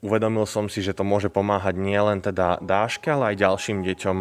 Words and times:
uvedomil 0.00 0.48
som 0.48 0.68
si, 0.68 0.80
že 0.80 0.96
to 0.96 1.04
môže 1.04 1.28
pomáhať 1.28 1.76
nielen 1.76 2.24
teda 2.24 2.60
Dáške, 2.60 3.12
ale 3.12 3.34
aj 3.34 3.36
ďalším 3.40 3.78
deťom 3.84 4.16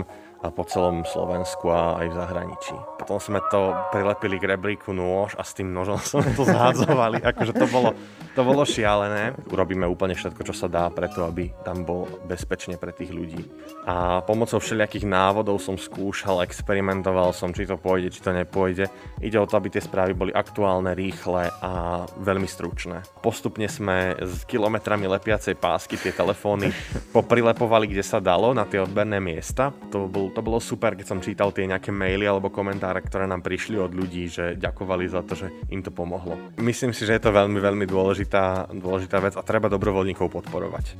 po 0.48 0.64
celom 0.64 1.04
Slovensku 1.04 1.68
a 1.68 2.00
aj 2.00 2.08
v 2.08 2.16
zahraničí. 2.16 2.76
Potom 2.96 3.20
sme 3.20 3.44
to 3.52 3.76
prilepili 3.92 4.40
k 4.40 4.56
rebríku 4.56 4.96
nôž 4.96 5.36
a 5.36 5.44
s 5.44 5.52
tým 5.52 5.76
nožom 5.76 6.00
sme 6.24 6.32
to 6.32 6.48
zhádzovali. 6.48 7.20
akože 7.20 7.52
to 7.52 7.68
bolo, 7.68 7.92
to 8.32 8.42
bolo 8.48 8.64
šialené. 8.64 9.36
Urobíme 9.52 9.84
úplne 9.84 10.16
všetko, 10.16 10.48
čo 10.48 10.56
sa 10.56 10.72
dá 10.72 10.88
preto, 10.88 11.28
aby 11.28 11.52
tam 11.68 11.84
bol 11.84 12.08
bezpečne 12.24 12.80
pre 12.80 12.96
tých 12.96 13.12
ľudí. 13.12 13.44
A 13.84 14.24
pomocou 14.24 14.64
všelijakých 14.64 15.04
návodov 15.04 15.60
som 15.60 15.76
skúšal, 15.76 16.40
experimentoval 16.48 17.36
som, 17.36 17.52
či 17.52 17.68
to 17.68 17.76
pôjde, 17.76 18.16
či 18.16 18.24
to 18.24 18.32
nepôjde. 18.32 18.88
Ide 19.20 19.44
o 19.44 19.50
to, 19.50 19.60
aby 19.60 19.68
tie 19.68 19.84
správy 19.84 20.16
boli 20.16 20.32
aktuálne, 20.32 20.96
rýchle 20.96 21.52
a 21.52 22.04
veľmi 22.16 22.48
stručné. 22.48 23.04
Postupne 23.20 23.68
sme 23.68 24.16
s 24.16 24.48
kilometrami 24.48 25.04
lepiacej 25.04 25.60
pásky 25.60 26.00
tie 26.00 26.16
telefóny 26.16 26.72
poprilepovali, 27.12 27.92
kde 27.92 28.04
sa 28.08 28.24
dalo, 28.24 28.56
na 28.56 28.64
tie 28.64 28.80
odberné 28.80 29.20
miesta. 29.20 29.76
To 29.92 30.08
bol 30.08 30.29
to 30.32 30.46
bolo 30.46 30.62
super, 30.62 30.96
keď 30.96 31.06
som 31.06 31.20
čítal 31.20 31.52
tie 31.52 31.68
nejaké 31.70 31.90
maily 31.94 32.26
alebo 32.26 32.54
komentáre, 32.54 33.02
ktoré 33.04 33.26
nám 33.26 33.46
prišli 33.46 33.78
od 33.78 33.92
ľudí, 33.92 34.30
že 34.30 34.56
ďakovali 34.56 35.06
za 35.10 35.22
to, 35.26 35.34
že 35.36 35.48
im 35.74 35.82
to 35.82 35.90
pomohlo. 35.90 36.38
Myslím 36.62 36.94
si, 36.94 37.04
že 37.04 37.18
je 37.18 37.24
to 37.26 37.36
veľmi, 37.36 37.58
veľmi 37.58 37.86
dôležitá, 37.90 38.72
dôležitá 38.74 39.18
vec 39.20 39.34
a 39.38 39.44
treba 39.44 39.68
dobrovoľníkov 39.68 40.30
podporovať. 40.30 40.96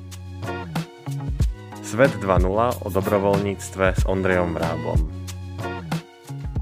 Svet 1.82 2.14
2.0 2.22 2.86
o 2.86 2.88
dobrovoľníctve 2.94 3.86
s 3.98 4.04
Ondrejom 4.06 4.54
Vráblom. 4.54 5.00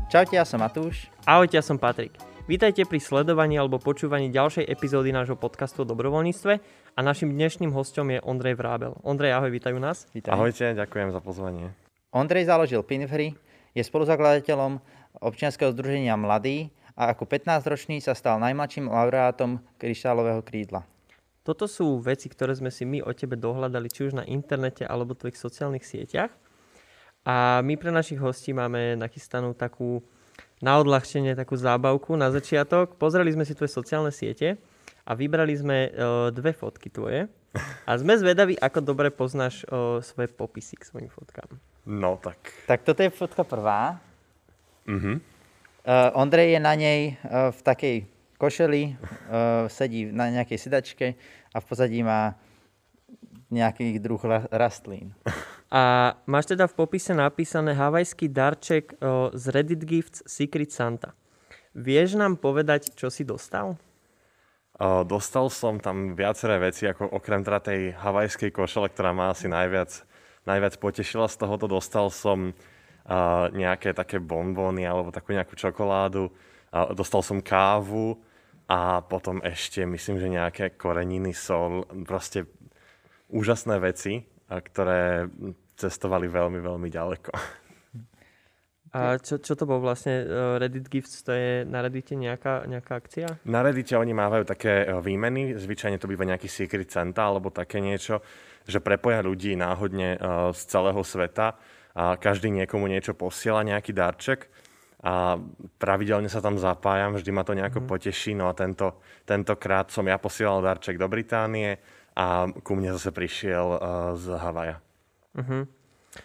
Čaute, 0.08 0.40
ja 0.40 0.48
som 0.48 0.64
Matúš. 0.64 1.12
Ahojte, 1.28 1.60
ja 1.60 1.64
som 1.64 1.76
Patrik. 1.76 2.16
Vítajte 2.48 2.88
pri 2.88 3.04
sledovaní 3.04 3.60
alebo 3.60 3.76
počúvaní 3.76 4.32
ďalšej 4.32 4.72
epizódy 4.72 5.12
nášho 5.12 5.36
podcastu 5.36 5.84
o 5.84 5.90
dobrovoľníctve 5.92 6.54
a 6.96 7.00
našim 7.04 7.36
dnešným 7.36 7.76
hostom 7.76 8.08
je 8.08 8.24
Ondrej 8.24 8.56
Vrábel. 8.56 8.96
Ondrej, 9.04 9.36
ahoj, 9.36 9.52
vítajú 9.52 9.76
nás. 9.84 10.08
Vítaj. 10.16 10.32
Ahojte, 10.32 10.72
ďakujem 10.72 11.12
za 11.12 11.20
pozvanie. 11.20 11.87
Ondrej 12.16 12.48
založil 12.48 12.82
Pinfry, 12.84 13.36
je 13.78 13.84
spoluzakladateľom 13.86 14.82
občianskeho 15.22 15.70
združenia 15.74 16.18
Mladý 16.18 16.74
a 16.98 17.14
ako 17.14 17.30
15-ročný 17.30 18.02
sa 18.02 18.18
stal 18.18 18.42
najmladším 18.42 18.90
laureátom 18.90 19.62
kryštálového 19.78 20.42
krídla. 20.42 20.82
Toto 21.46 21.64
sú 21.70 22.04
veci, 22.04 22.28
ktoré 22.28 22.58
sme 22.58 22.74
si 22.74 22.84
my 22.84 23.06
o 23.06 23.12
tebe 23.16 23.40
dohľadali 23.40 23.88
či 23.88 24.12
už 24.12 24.20
na 24.20 24.28
internete 24.28 24.84
alebo 24.84 25.16
tvojich 25.16 25.40
sociálnych 25.40 25.86
sieťach. 25.86 26.34
A 27.24 27.64
my 27.64 27.80
pre 27.80 27.92
našich 27.92 28.20
hostí 28.20 28.52
máme 28.52 29.00
nachystanú 29.00 29.56
takú 29.56 30.04
na 30.60 30.82
odľahčenie 30.82 31.38
takú 31.38 31.54
zábavku 31.54 32.18
na 32.18 32.34
začiatok. 32.34 32.98
Pozreli 32.98 33.32
sme 33.32 33.46
si 33.46 33.54
tvoje 33.54 33.72
sociálne 33.72 34.10
siete 34.10 34.58
a 35.06 35.16
vybrali 35.16 35.54
sme 35.54 35.78
uh, 35.88 35.92
dve 36.34 36.52
fotky 36.52 36.90
tvoje. 36.92 37.30
A 37.90 37.96
sme 37.96 38.20
zvedaví, 38.20 38.60
ako 38.60 38.84
dobre 38.84 39.10
poznáš 39.10 39.64
uh, 39.66 40.04
svoje 40.04 40.30
popisy 40.30 40.78
k 40.78 40.84
svojim 40.84 41.10
fotkám. 41.10 41.58
No 41.88 42.20
tak. 42.20 42.36
Tak 42.68 42.84
toto 42.84 43.00
je 43.00 43.08
fotka 43.08 43.48
prvá. 43.48 43.96
Mhm. 44.84 45.24
Uh, 45.88 46.12
Ondrej 46.20 46.52
je 46.52 46.60
na 46.60 46.76
nej 46.76 47.16
uh, 47.24 47.48
v 47.56 47.60
takej 47.64 47.96
košeli, 48.36 48.92
uh, 48.92 49.72
sedí 49.72 50.12
na 50.12 50.28
nejakej 50.28 50.60
sedačke 50.60 51.16
a 51.56 51.64
v 51.64 51.66
pozadí 51.66 52.04
má 52.04 52.36
nejaký 53.48 53.96
druh 54.04 54.20
rastlín. 54.52 55.16
A 55.72 56.12
máš 56.28 56.52
teda 56.52 56.68
v 56.68 56.76
popise 56.76 57.16
napísané 57.16 57.72
havajský 57.72 58.28
darček 58.28 59.00
z 59.32 59.44
Reddit 59.52 59.84
Gifts 59.88 60.20
Secret 60.28 60.72
Santa. 60.76 61.16
Vieš 61.72 62.20
nám 62.20 62.36
povedať, 62.40 62.92
čo 62.96 63.08
si 63.08 63.24
dostal? 63.24 63.80
Uh, 64.76 65.08
dostal 65.08 65.48
som 65.48 65.80
tam 65.80 66.16
viaceré 66.16 66.60
veci, 66.60 66.84
ako 66.88 67.16
okrem 67.16 67.48
teda 67.48 67.60
tej 67.64 67.96
havajskej 67.96 68.52
košele, 68.52 68.92
ktorá 68.92 69.16
má 69.16 69.32
asi 69.32 69.48
najviac 69.48 70.07
najviac 70.48 70.80
potešila 70.80 71.28
z 71.28 71.36
tohoto. 71.36 71.68
Dostal 71.68 72.08
som 72.08 72.56
uh, 72.56 73.52
nejaké 73.52 73.92
také 73.92 74.24
bonbóny 74.24 74.88
alebo 74.88 75.12
takú 75.12 75.36
nejakú 75.36 75.60
čokoládu. 75.60 76.32
Uh, 76.72 76.96
dostal 76.96 77.20
som 77.20 77.44
kávu 77.44 78.16
a 78.72 79.04
potom 79.04 79.44
ešte 79.44 79.84
myslím, 79.84 80.24
že 80.24 80.28
nejaké 80.32 80.80
koreniny, 80.80 81.36
sol, 81.36 81.84
proste 82.08 82.48
úžasné 83.28 83.80
veci, 83.84 84.24
ktoré 84.48 85.28
cestovali 85.76 86.32
veľmi, 86.32 86.60
veľmi 86.64 86.88
ďaleko. 86.88 87.32
A 88.96 89.20
čo, 89.20 89.38
čo 89.38 89.54
to 89.54 89.68
bol 89.68 89.84
vlastne 89.84 90.24
Reddit 90.58 90.88
Gifts? 90.88 91.22
To 91.28 91.36
je 91.36 91.68
na 91.68 91.84
Reddite 91.84 92.16
nejaká, 92.16 92.66
nejaká 92.66 92.98
akcia? 92.98 93.28
Na 93.46 93.62
Reddite 93.62 94.00
oni 94.00 94.16
mávajú 94.16 94.48
také 94.48 94.88
výmeny, 95.04 95.54
zvyčajne 95.60 96.00
to 96.00 96.08
býva 96.08 96.24
nejaký 96.24 96.48
Secret 96.48 96.88
Santa 96.90 97.28
alebo 97.28 97.52
také 97.52 97.84
niečo, 97.84 98.24
že 98.68 98.84
prepoja 98.84 99.24
ľudí 99.24 99.56
náhodne 99.56 100.16
eh, 100.16 100.20
z 100.52 100.62
celého 100.68 101.02
sveta 101.02 101.56
a 101.98 102.14
každý 102.20 102.54
niekomu 102.54 102.86
niečo 102.86 103.18
posiela, 103.18 103.66
nejaký 103.66 103.90
darček 103.96 104.52
a 105.02 105.38
pravidelne 105.78 106.30
sa 106.30 106.42
tam 106.42 106.58
zapájam, 106.58 107.18
vždy 107.18 107.32
ma 107.34 107.46
to 107.46 107.54
nejako 107.54 107.86
mm. 107.86 107.88
poteší. 107.90 108.34
No 108.34 108.50
a 108.50 108.54
tento, 108.54 109.02
tentokrát 109.30 109.94
som 109.94 110.06
ja 110.10 110.18
posielal 110.18 110.62
darček 110.62 110.98
do 110.98 111.06
Británie 111.06 111.78
a 112.18 112.50
ku 112.66 112.74
mne 112.74 112.98
zase 112.98 113.14
prišiel 113.14 113.66
uh, 113.78 113.80
z 114.18 114.26
Havaja. 114.34 114.78
Mm-hmm. 115.38 115.64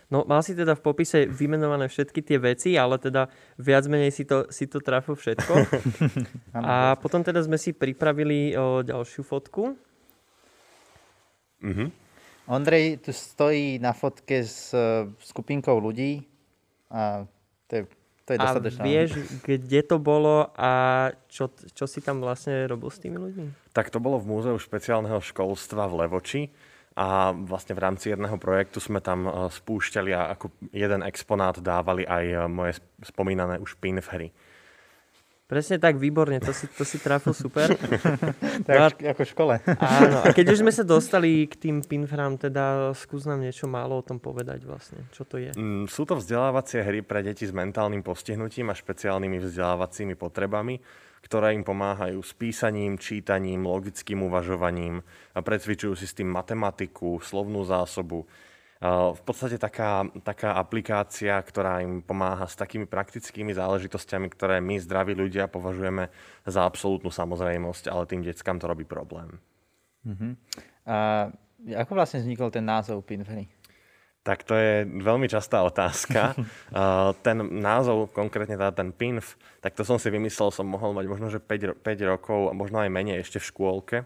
No 0.08 0.25
mal 0.25 0.41
si 0.41 0.56
teda 0.56 0.72
v 0.72 0.81
popise 0.81 1.28
vymenované 1.28 1.84
všetky 1.84 2.25
tie 2.25 2.41
veci, 2.41 2.81
ale 2.81 2.97
teda 2.97 3.28
viac 3.60 3.84
menej 3.92 4.08
si 4.08 4.25
to, 4.25 4.48
si 4.48 4.64
to 4.64 4.81
trafil 4.81 5.12
všetko. 5.12 5.52
a 6.56 6.97
potom 6.97 7.20
teda 7.20 7.44
sme 7.44 7.60
si 7.60 7.76
pripravili 7.76 8.56
o, 8.56 8.81
ďalšiu 8.81 9.20
fotku. 9.20 9.76
Mm-hmm. 11.60 11.88
Ondrej 12.50 12.98
tu 13.06 13.14
stojí 13.14 13.78
na 13.78 13.94
fotke 13.94 14.42
s 14.42 14.75
skupinkou 15.22 15.78
ľudí 15.78 16.26
a 16.91 17.25
to 17.70 17.72
je, 17.72 17.82
to 18.26 18.30
je 18.34 18.38
dostatočné. 18.38 18.82
A 18.82 18.84
vieš, 18.84 19.10
kde 19.47 19.80
to 19.86 19.97
bolo 20.03 20.50
a 20.58 20.70
čo, 21.31 21.48
čo 21.72 21.86
si 21.86 22.02
tam 22.02 22.20
vlastne 22.20 22.66
robil 22.66 22.91
s 22.91 22.98
tými 22.98 23.16
ľuďmi? 23.16 23.72
Tak 23.72 23.88
to 23.88 24.02
bolo 24.02 24.19
v 24.19 24.28
Múzeu 24.28 24.58
špeciálneho 24.58 25.22
školstva 25.22 25.86
v 25.88 25.94
Levoči 26.04 26.42
a 26.92 27.32
vlastne 27.32 27.72
v 27.72 27.82
rámci 27.88 28.12
jedného 28.12 28.36
projektu 28.36 28.76
sme 28.76 29.00
tam 29.00 29.25
e, 29.25 29.31
spúšťali 29.48 30.10
a 30.12 30.36
ako 30.36 30.52
jeden 30.76 31.00
exponát 31.00 31.56
dávali 31.56 32.04
aj 32.04 32.25
e, 32.28 32.36
moje 32.52 32.72
spomínané 33.00 33.56
už 33.56 33.81
pinfhery. 33.81 34.28
Presne 35.52 35.76
tak, 35.76 36.00
výborne, 36.00 36.40
to 36.40 36.48
si, 36.56 36.64
to 36.64 36.80
si 36.80 36.96
trafil 36.96 37.36
super. 37.36 37.76
tak 38.68 38.72
no, 38.72 38.88
ako 38.88 39.20
v 39.20 39.28
škole. 39.28 39.54
Áno, 39.76 40.24
a 40.24 40.32
keď 40.32 40.56
už 40.56 40.64
sme 40.64 40.72
sa 40.80 40.80
dostali 40.80 41.44
k 41.44 41.60
tým 41.60 41.84
pinfram, 41.84 42.40
teda 42.40 42.96
skús 42.96 43.28
nám 43.28 43.44
niečo 43.44 43.68
málo 43.68 44.00
o 44.00 44.06
tom 44.06 44.16
povedať 44.16 44.64
vlastne, 44.64 45.04
čo 45.12 45.28
to 45.28 45.36
je. 45.36 45.52
Mm, 45.52 45.92
sú 45.92 46.08
to 46.08 46.16
vzdelávacie 46.16 46.80
hry 46.80 47.04
pre 47.04 47.20
deti 47.20 47.44
s 47.44 47.52
mentálnym 47.52 48.00
postihnutím 48.00 48.72
a 48.72 48.78
špeciálnymi 48.80 49.44
vzdelávacími 49.44 50.16
potrebami, 50.16 50.80
ktoré 51.20 51.52
im 51.52 51.69
pomáhajú 51.69 52.24
s 52.24 52.32
písaním, 52.32 52.96
čítaním, 52.96 53.69
logickým 53.69 54.24
uvažovaním 54.24 55.04
a 55.36 55.44
precvičujú 55.44 56.00
si 56.00 56.08
s 56.08 56.16
tým 56.16 56.32
matematiku, 56.32 57.20
slovnú 57.20 57.60
zásobu, 57.69 58.24
v 58.82 59.22
podstate 59.22 59.62
taká, 59.62 60.03
taká 60.26 60.59
aplikácia, 60.59 61.38
ktorá 61.38 61.78
im 61.87 62.03
pomáha 62.03 62.50
s 62.50 62.59
takými 62.59 62.91
praktickými 62.91 63.54
záležitosťami, 63.54 64.26
ktoré 64.34 64.59
my, 64.59 64.75
zdraví 64.82 65.15
ľudia, 65.15 65.47
považujeme 65.47 66.10
za 66.43 66.66
absolútnu 66.66 67.15
samozrejmosť, 67.15 67.87
ale 67.87 68.10
tým 68.10 68.26
deckám 68.26 68.59
to 68.59 68.66
robí 68.66 68.82
problém. 68.82 69.38
Uh-huh. 70.03 70.34
A 70.82 71.31
ako 71.78 71.94
vlastne 71.94 72.26
vznikol 72.26 72.50
ten 72.50 72.66
názov 72.66 73.06
Pinfree? 73.06 73.47
Tak 74.26 74.43
to 74.43 74.54
je 74.59 74.87
veľmi 74.87 75.31
častá 75.31 75.62
otázka. 75.62 76.34
ten 77.26 77.38
názov, 77.62 78.10
konkrétne 78.10 78.59
teda 78.59 78.75
ten 78.75 78.91
PINF, 78.91 79.38
tak 79.62 79.78
to 79.78 79.87
som 79.87 79.99
si 80.03 80.10
vymyslel, 80.10 80.50
som 80.50 80.66
mohol 80.66 80.91
mať 80.91 81.06
možno, 81.06 81.31
že 81.31 81.38
5, 81.38 81.87
5 81.87 82.10
rokov, 82.10 82.50
a 82.50 82.53
možno 82.54 82.82
aj 82.82 82.91
menej 82.91 83.22
ešte 83.22 83.38
v 83.38 83.47
škôlke. 83.47 83.97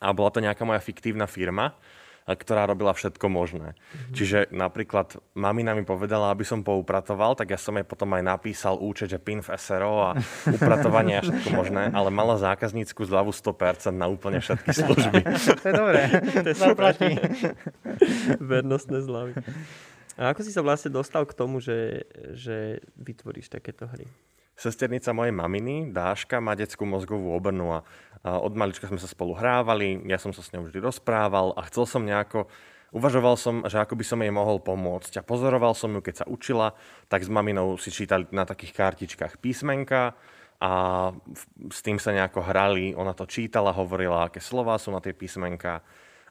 A 0.00 0.16
bola 0.16 0.32
to 0.32 0.40
nejaká 0.40 0.64
moja 0.64 0.80
fiktívna 0.80 1.28
firma, 1.28 1.76
ktorá 2.26 2.70
robila 2.70 2.94
všetko 2.94 3.26
možné. 3.26 3.74
Mm-hmm. 3.74 4.14
Čiže 4.14 4.38
napríklad 4.54 5.18
mamina 5.34 5.74
mi 5.74 5.82
povedala, 5.82 6.30
aby 6.30 6.46
som 6.46 6.62
poupratoval, 6.62 7.34
tak 7.34 7.50
ja 7.50 7.58
som 7.58 7.74
jej 7.74 7.86
potom 7.86 8.14
aj 8.14 8.22
napísal 8.22 8.78
účet, 8.78 9.10
že 9.10 9.18
PIN 9.18 9.42
v 9.42 9.50
SRO 9.58 9.94
a 9.98 10.10
upratovanie 10.56 11.18
a 11.18 11.22
všetko 11.26 11.48
možné, 11.52 11.90
ale 11.90 12.08
mala 12.14 12.38
zákaznícku 12.38 13.02
zľavu 13.02 13.34
100% 13.34 13.90
na 13.94 14.06
úplne 14.06 14.38
všetky 14.38 14.70
služby. 14.82 15.18
to 15.58 15.66
je 15.66 15.74
dobré. 15.74 16.00
to 16.46 16.48
je 16.50 16.56
zaplatí. 16.56 17.10
Vernostné 18.38 19.02
zľavy. 19.02 19.32
A 20.20 20.36
ako 20.36 20.44
si 20.44 20.52
sa 20.52 20.60
vlastne 20.60 20.92
dostal 20.92 21.24
k 21.24 21.32
tomu, 21.32 21.58
že, 21.58 22.04
že 22.36 22.84
vytvoríš 23.00 23.48
takéto 23.48 23.88
hry? 23.88 24.04
Sesternica 24.52 25.16
mojej 25.16 25.32
maminy, 25.32 25.90
Dáška, 25.90 26.38
má 26.38 26.52
detskú 26.52 26.84
mozgovú 26.84 27.32
obrnu 27.32 27.72
a 27.72 27.80
od 28.22 28.54
malička 28.54 28.86
sme 28.86 29.00
sa 29.00 29.10
spolu 29.10 29.34
hrávali, 29.34 29.98
ja 30.06 30.20
som 30.20 30.30
sa 30.30 30.44
s 30.44 30.52
ňou 30.54 30.68
vždy 30.68 30.78
rozprával 30.78 31.56
a 31.58 31.66
chcel 31.66 31.88
som 31.88 32.06
nejako, 32.06 32.46
uvažoval 32.94 33.34
som, 33.34 33.66
že 33.66 33.82
ako 33.82 33.98
by 33.98 34.04
som 34.06 34.22
jej 34.22 34.30
mohol 34.30 34.62
pomôcť 34.62 35.18
a 35.18 35.26
pozoroval 35.26 35.74
som 35.74 35.90
ju, 35.90 36.00
keď 36.04 36.22
sa 36.22 36.26
učila, 36.30 36.78
tak 37.10 37.26
s 37.26 37.32
maminou 37.32 37.74
si 37.80 37.90
čítali 37.90 38.28
na 38.30 38.46
takých 38.46 38.76
kartičkách 38.78 39.42
písmenka 39.42 40.14
a 40.62 40.72
s 41.72 41.82
tým 41.82 41.98
sa 41.98 42.14
nejako 42.14 42.46
hrali, 42.46 42.94
ona 42.94 43.10
to 43.16 43.26
čítala, 43.26 43.74
hovorila, 43.74 44.30
aké 44.30 44.38
slova 44.38 44.78
sú 44.78 44.94
na 44.94 45.02
tie 45.02 45.16
písmenka 45.16 45.82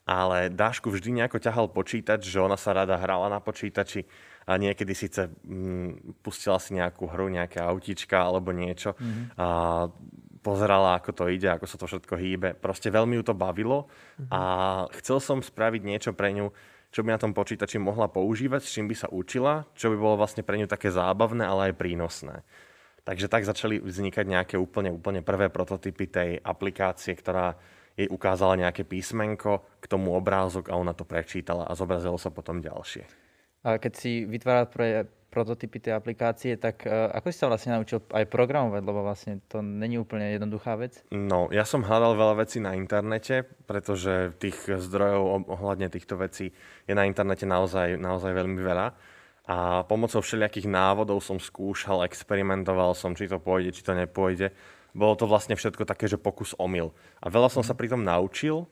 ale 0.05 0.49
Dášku 0.49 0.89
vždy 0.89 1.21
nejako 1.21 1.37
ťahal 1.37 1.67
počítač, 1.69 2.25
že 2.25 2.41
ona 2.41 2.57
sa 2.57 2.73
rada 2.73 2.97
hrala 2.97 3.29
na 3.29 3.37
počítači 3.37 4.05
a 4.47 4.57
niekedy 4.57 4.93
síce 4.97 5.29
mm, 5.29 6.21
pustila 6.25 6.57
si 6.57 6.73
nejakú 6.73 7.05
hru, 7.09 7.29
nejaké 7.29 7.61
autíčka 7.61 8.25
alebo 8.25 8.49
niečo 8.51 8.97
mm-hmm. 8.97 9.37
a 9.37 9.47
pozerala, 10.41 10.97
ako 10.97 11.13
to 11.13 11.23
ide, 11.29 11.45
ako 11.53 11.65
sa 11.69 11.77
to 11.77 11.85
všetko 11.85 12.17
hýbe. 12.17 12.49
Proste 12.57 12.89
veľmi 12.89 13.21
ju 13.21 13.23
to 13.23 13.37
bavilo 13.37 13.85
mm-hmm. 13.85 14.29
a 14.33 14.41
chcel 14.97 15.21
som 15.21 15.37
spraviť 15.39 15.81
niečo 15.85 16.11
pre 16.17 16.33
ňu, 16.33 16.49
čo 16.89 17.05
by 17.05 17.15
na 17.15 17.21
tom 17.21 17.31
počítači 17.31 17.77
mohla 17.77 18.09
používať, 18.09 18.61
s 18.65 18.73
čím 18.73 18.89
by 18.89 18.95
sa 18.97 19.07
učila, 19.07 19.69
čo 19.77 19.93
by 19.93 19.97
bolo 19.97 20.19
vlastne 20.19 20.41
pre 20.41 20.57
ňu 20.57 20.67
také 20.67 20.89
zábavné, 20.89 21.45
ale 21.45 21.71
aj 21.71 21.79
prínosné. 21.79 22.41
Takže 23.01 23.29
tak 23.29 23.45
začali 23.45 23.81
vznikať 23.81 24.25
nejaké 24.29 24.55
úplne, 24.61 24.93
úplne 24.93 25.25
prvé 25.25 25.49
prototypy 25.49 26.05
tej 26.05 26.29
aplikácie, 26.37 27.17
ktorá 27.17 27.57
jej 27.97 28.07
ukázala 28.07 28.57
nejaké 28.57 28.85
písmenko, 28.85 29.81
k 29.81 29.85
tomu 29.89 30.13
obrázok 30.15 30.69
a 30.69 30.77
ona 30.77 30.93
to 30.93 31.03
prečítala 31.03 31.67
a 31.67 31.75
zobrazilo 31.75 32.15
sa 32.15 32.29
potom 32.29 32.61
ďalšie. 32.61 33.20
Keď 33.61 33.93
si 33.93 34.25
vytváral 34.25 34.65
pre 34.69 35.05
prototypy 35.31 35.79
tej 35.79 35.95
aplikácie, 35.95 36.59
tak 36.59 36.83
uh, 36.83 37.07
ako 37.15 37.31
si 37.31 37.39
sa 37.39 37.47
vlastne 37.47 37.79
naučil 37.79 38.03
aj 38.11 38.27
programovať, 38.27 38.83
lebo 38.83 38.99
vlastne 38.99 39.39
to 39.47 39.63
není 39.63 39.95
úplne 39.95 40.35
jednoduchá 40.35 40.75
vec? 40.75 40.99
No, 41.15 41.47
ja 41.55 41.63
som 41.63 41.87
hľadal 41.87 42.19
veľa 42.19 42.35
vecí 42.43 42.59
na 42.59 42.75
internete, 42.75 43.47
pretože 43.63 44.35
tých 44.43 44.59
zdrojov 44.67 45.47
ohľadne 45.47 45.87
týchto 45.87 46.19
vecí 46.19 46.51
je 46.83 46.93
na 46.93 47.07
internete 47.07 47.47
naozaj, 47.47 47.95
naozaj 47.95 48.35
veľmi 48.35 48.59
veľa. 48.59 48.87
A 49.47 49.87
pomocou 49.87 50.19
všelijakých 50.19 50.67
návodov 50.67 51.23
som 51.23 51.39
skúšal, 51.39 52.03
experimentoval 52.03 52.91
som, 52.91 53.15
či 53.15 53.31
to 53.31 53.39
pôjde, 53.39 53.71
či 53.71 53.87
to 53.87 53.95
nepôjde 53.95 54.51
bolo 54.91 55.15
to 55.15 55.25
vlastne 55.27 55.55
všetko 55.55 55.87
také, 55.87 56.07
že 56.07 56.19
pokus 56.19 56.51
omyl. 56.59 56.91
A 57.23 57.31
veľa 57.31 57.47
som 57.47 57.63
sa 57.63 57.71
pri 57.71 57.87
tom 57.87 58.03
naučil, 58.03 58.67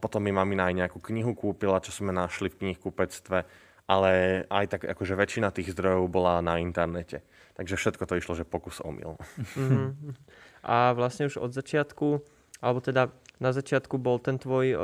potom 0.00 0.20
mi 0.24 0.32
mamina 0.34 0.72
aj 0.72 0.74
nejakú 0.74 0.98
knihu 1.12 1.36
kúpila, 1.36 1.78
čo 1.84 1.94
sme 1.94 2.10
našli 2.10 2.50
v 2.50 2.58
knihkupectve, 2.66 3.44
ale 3.92 4.10
aj 4.48 4.64
tak 4.72 4.82
akože 4.88 5.12
väčšina 5.12 5.52
tých 5.52 5.76
zdrojov 5.76 6.08
bola 6.08 6.40
na 6.40 6.56
internete. 6.56 7.20
Takže 7.52 7.76
všetko 7.76 8.08
to 8.08 8.16
išlo, 8.16 8.32
že 8.32 8.48
pokus 8.48 8.80
omyl. 8.80 9.20
Mm-hmm. 9.52 10.16
A 10.64 10.96
vlastne 10.96 11.28
už 11.28 11.36
od 11.36 11.52
začiatku, 11.52 12.24
alebo 12.64 12.80
teda 12.80 13.12
na 13.36 13.50
začiatku 13.52 14.00
bol 14.00 14.16
ten 14.16 14.40
tvoj 14.40 14.66
o, 14.72 14.78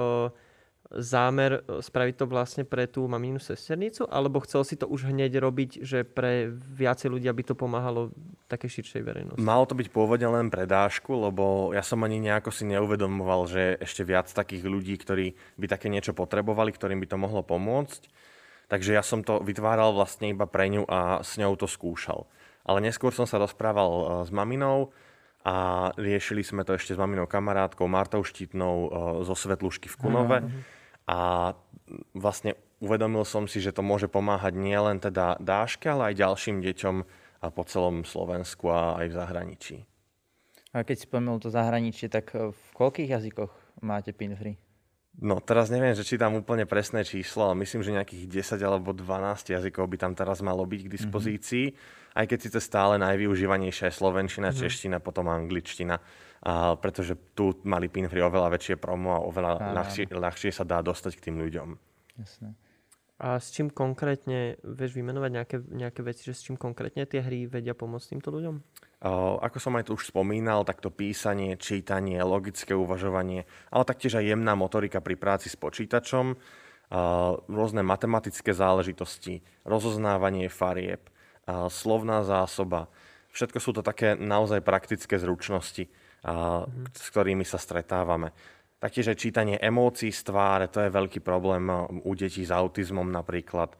zámer 0.92 1.64
spraviť 1.64 2.14
to 2.20 2.26
vlastne 2.28 2.64
pre 2.68 2.84
tú 2.84 3.08
maminu 3.08 3.40
sesternicu, 3.40 4.04
alebo 4.04 4.44
chcel 4.44 4.68
si 4.68 4.76
to 4.76 4.84
už 4.84 5.08
hneď 5.08 5.40
robiť, 5.40 5.70
že 5.80 6.04
pre 6.04 6.52
viacej 6.52 7.08
ľudia 7.08 7.32
by 7.32 7.42
to 7.48 7.54
pomáhalo 7.56 8.12
také 8.48 8.68
širšej 8.68 9.00
verejnosti? 9.00 9.40
Malo 9.40 9.64
to 9.64 9.76
byť 9.76 9.88
pôvodne 9.88 10.28
len 10.28 10.52
pre 10.52 10.68
Dášku, 10.68 11.12
lebo 11.12 11.72
ja 11.72 11.80
som 11.80 12.04
ani 12.04 12.20
nejako 12.20 12.52
si 12.52 12.68
neuvedomoval, 12.68 13.48
že 13.48 13.80
ešte 13.80 14.04
viac 14.04 14.28
takých 14.28 14.68
ľudí, 14.68 14.96
ktorí 15.00 15.32
by 15.56 15.66
také 15.72 15.88
niečo 15.88 16.12
potrebovali, 16.12 16.68
ktorým 16.72 17.00
by 17.00 17.08
to 17.08 17.16
mohlo 17.16 17.40
pomôcť. 17.40 18.27
Takže 18.68 18.92
ja 18.92 19.00
som 19.00 19.24
to 19.24 19.40
vytváral 19.40 19.96
vlastne 19.96 20.28
iba 20.28 20.44
pre 20.44 20.68
ňu 20.68 20.84
a 20.84 21.24
s 21.24 21.40
ňou 21.40 21.56
to 21.56 21.64
skúšal. 21.64 22.28
Ale 22.68 22.84
neskôr 22.84 23.16
som 23.16 23.24
sa 23.24 23.40
rozprával 23.40 23.90
e, 23.90 24.04
s 24.28 24.30
maminou 24.30 24.92
a 25.40 25.88
riešili 25.96 26.44
sme 26.44 26.68
to 26.68 26.76
ešte 26.76 26.92
s 26.92 27.00
maminou 27.00 27.24
kamarátkou 27.24 27.88
Martou 27.88 28.20
Štítnou 28.20 28.76
e, 28.76 28.88
zo 29.24 29.32
Svetlušky 29.32 29.88
v 29.88 29.96
Kunove. 29.96 30.38
A 31.08 31.52
vlastne 32.12 32.60
uvedomil 32.84 33.24
som 33.24 33.48
si, 33.48 33.64
že 33.64 33.72
to 33.72 33.80
môže 33.80 34.12
pomáhať 34.12 34.52
nielen 34.52 35.00
teda 35.00 35.40
Dáške, 35.40 35.88
ale 35.88 36.12
aj 36.12 36.20
ďalším 36.20 36.60
deťom 36.60 36.96
po 37.48 37.62
celom 37.64 38.04
Slovensku 38.04 38.68
a 38.68 39.00
aj 39.00 39.06
v 39.08 39.16
zahraničí. 39.16 39.76
A 40.76 40.84
keď 40.84 41.08
spomenul 41.08 41.40
to 41.40 41.48
zahraničie, 41.48 42.12
tak 42.12 42.36
e, 42.36 42.52
v 42.52 42.64
koľkých 42.76 43.16
jazykoch 43.16 43.80
máte 43.80 44.12
PinFree? 44.12 44.67
No 45.18 45.42
teraz 45.42 45.66
neviem, 45.66 45.98
že 45.98 46.06
či 46.06 46.14
tam 46.14 46.38
úplne 46.38 46.62
presné 46.62 47.02
číslo, 47.02 47.50
ale 47.50 47.66
myslím, 47.66 47.82
že 47.82 47.90
nejakých 47.90 48.24
10 48.54 48.62
alebo 48.62 48.94
12 48.94 49.50
jazykov 49.50 49.90
by 49.90 49.96
tam 49.98 50.12
teraz 50.14 50.38
malo 50.46 50.62
byť 50.62 50.80
k 50.86 50.92
dispozícii. 50.94 51.66
Mm-hmm. 51.74 52.14
Aj 52.14 52.24
keď 52.30 52.38
síce 52.38 52.58
stále 52.62 53.02
najvyužívanejšia 53.02 53.90
je 53.90 53.98
slovenčina, 53.98 54.54
mm-hmm. 54.54 54.62
čeština, 54.62 54.96
potom 55.02 55.26
angličtina 55.26 55.98
a 56.38 56.78
pretože 56.78 57.18
tu 57.34 57.50
mali 57.66 57.90
Pinfree 57.90 58.22
oveľa 58.22 58.54
väčšie 58.54 58.78
promo 58.78 59.18
a 59.18 59.24
oveľa 59.26 59.74
ľahšie, 59.74 60.06
ľahšie 60.14 60.54
sa 60.54 60.62
dá 60.62 60.78
dostať 60.86 61.18
k 61.18 61.24
tým 61.30 61.36
ľuďom. 61.42 61.68
Jasné. 62.22 62.54
A 63.18 63.42
s 63.42 63.50
čím 63.50 63.74
konkrétne, 63.74 64.54
vieš 64.62 64.94
vymenovať 64.94 65.30
nejaké, 65.34 65.56
nejaké 65.66 66.00
veci, 66.06 66.30
že 66.30 66.38
s 66.38 66.46
čím 66.46 66.54
konkrétne 66.54 67.02
tie 67.10 67.18
hry 67.18 67.50
vedia 67.50 67.74
pomôcť 67.74 68.14
týmto 68.14 68.30
ľuďom? 68.30 68.62
Uh, 68.98 69.38
ako 69.38 69.62
som 69.62 69.78
aj 69.78 69.86
tu 69.86 69.94
už 69.94 70.10
spomínal, 70.10 70.66
tak 70.66 70.82
to 70.82 70.90
písanie, 70.90 71.54
čítanie, 71.54 72.18
logické 72.18 72.74
uvažovanie, 72.74 73.46
ale 73.70 73.86
taktiež 73.86 74.18
aj 74.18 74.34
jemná 74.34 74.58
motorika 74.58 74.98
pri 74.98 75.14
práci 75.14 75.46
s 75.46 75.54
počítačom, 75.54 76.34
uh, 76.34 77.38
rôzne 77.46 77.86
matematické 77.86 78.50
záležitosti, 78.50 79.46
rozoznávanie 79.62 80.50
farieb, 80.50 81.06
uh, 81.06 81.70
slovná 81.70 82.26
zásoba. 82.26 82.90
Všetko 83.30 83.58
sú 83.62 83.70
to 83.70 83.86
také 83.86 84.18
naozaj 84.18 84.66
praktické 84.66 85.14
zručnosti, 85.14 85.86
mm-hmm. 85.86 86.90
s 86.90 87.06
ktorými 87.14 87.46
sa 87.46 87.60
stretávame. 87.60 88.34
Taktiež 88.82 89.14
aj 89.14 89.22
čítanie 89.22 89.56
emócií 89.62 90.10
z 90.10 90.26
tváre, 90.26 90.66
to 90.66 90.82
je 90.82 90.90
veľký 90.90 91.22
problém 91.22 91.70
u 92.02 92.12
detí 92.18 92.42
s 92.42 92.50
autizmom 92.50 93.06
napríklad. 93.06 93.78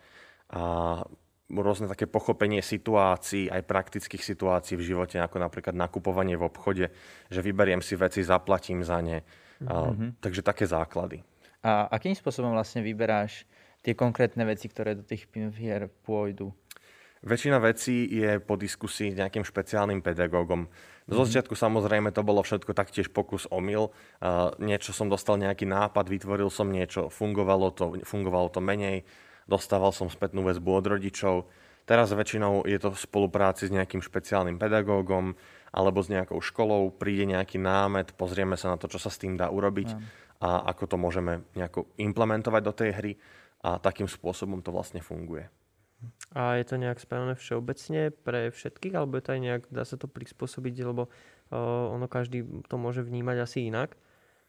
Rôzne 1.49 1.89
také 1.89 2.05
pochopenie 2.05 2.61
situácií, 2.61 3.49
aj 3.49 3.65
praktických 3.65 4.21
situácií 4.21 4.77
v 4.77 4.93
živote, 4.93 5.17
ako 5.17 5.41
napríklad 5.41 5.73
nakupovanie 5.73 6.37
v 6.37 6.45
obchode, 6.45 6.93
že 7.33 7.41
vyberiem 7.41 7.81
si 7.81 7.97
veci, 7.97 8.21
zaplatím 8.21 8.85
za 8.85 9.01
ne. 9.01 9.25
Mm-hmm. 9.59 10.23
takže 10.23 10.47
také 10.47 10.71
základy. 10.71 11.27
A 11.67 11.91
akým 11.91 12.15
spôsobom 12.15 12.55
vlastne 12.55 12.79
vyberáš 12.79 13.43
tie 13.83 13.99
konkrétne 13.99 14.47
veci, 14.47 14.71
ktoré 14.71 14.95
do 14.95 15.03
tých 15.03 15.27
pinvier 15.27 15.91
pôjdu? 16.07 16.55
Väčšina 17.27 17.59
vecí 17.59 18.07
je 18.07 18.39
po 18.39 18.55
diskusii 18.55 19.11
s 19.11 19.19
nejakým 19.19 19.43
špeciálnym 19.43 19.99
pedagógom. 19.99 20.71
Zo 21.11 21.23
mhm. 21.25 21.27
začiatku 21.27 21.59
samozrejme 21.59 22.15
to 22.15 22.23
bolo 22.23 22.47
všetko 22.47 22.71
taktiež 22.71 23.11
pokus 23.11 23.51
omyl. 23.51 23.91
Uh, 24.23 24.55
niečo 24.63 24.95
som 24.95 25.11
dostal 25.11 25.35
nejaký 25.35 25.67
nápad, 25.67 26.07
vytvoril 26.07 26.47
som 26.53 26.71
niečo, 26.71 27.11
fungovalo 27.11 27.75
to, 27.75 27.99
fungovalo 28.07 28.55
to 28.55 28.63
menej, 28.63 29.03
dostával 29.49 29.91
som 29.97 30.13
spätnú 30.13 30.45
väzbu 30.45 30.71
od 30.71 30.87
rodičov. 30.87 31.37
Teraz 31.89 32.13
väčšinou 32.13 32.69
je 32.69 32.77
to 32.77 32.93
v 32.93 33.01
spolupráci 33.01 33.67
s 33.67 33.75
nejakým 33.75 34.05
špeciálnym 34.05 34.61
pedagógom 34.61 35.33
alebo 35.73 36.05
s 36.05 36.13
nejakou 36.13 36.39
školou, 36.45 36.93
príde 36.93 37.25
nejaký 37.25 37.57
námet, 37.57 38.13
pozrieme 38.13 38.61
sa 38.61 38.73
na 38.73 38.77
to, 38.77 38.93
čo 38.93 39.01
sa 39.01 39.09
s 39.09 39.21
tým 39.21 39.41
dá 39.41 39.49
urobiť 39.49 39.89
ja. 39.89 39.99
a 40.45 40.69
ako 40.73 40.85
to 40.85 40.97
môžeme 41.01 41.45
nejako 41.57 41.89
implementovať 41.97 42.63
do 42.65 42.73
tej 42.77 42.91
hry 42.93 43.13
a 43.65 43.81
takým 43.81 44.07
spôsobom 44.07 44.61
to 44.61 44.71
vlastne 44.71 45.01
funguje. 45.01 45.49
A 46.37 46.61
je 46.61 46.65
to 46.69 46.79
nejak 46.79 47.03
spravené 47.03 47.35
všeobecne 47.35 48.15
pre 48.15 48.55
všetkých, 48.55 48.95
alebo 48.95 49.19
je 49.19 49.25
to 49.25 49.35
aj 49.35 49.41
nejak, 49.43 49.63
dá 49.73 49.83
sa 49.83 49.99
to 49.99 50.07
prispôsobiť, 50.07 50.75
lebo 50.87 51.11
uh, 51.11 51.91
ono 51.91 52.07
každý 52.07 52.47
to 52.71 52.79
môže 52.79 53.03
vnímať 53.03 53.37
asi 53.43 53.67
inak. 53.67 53.99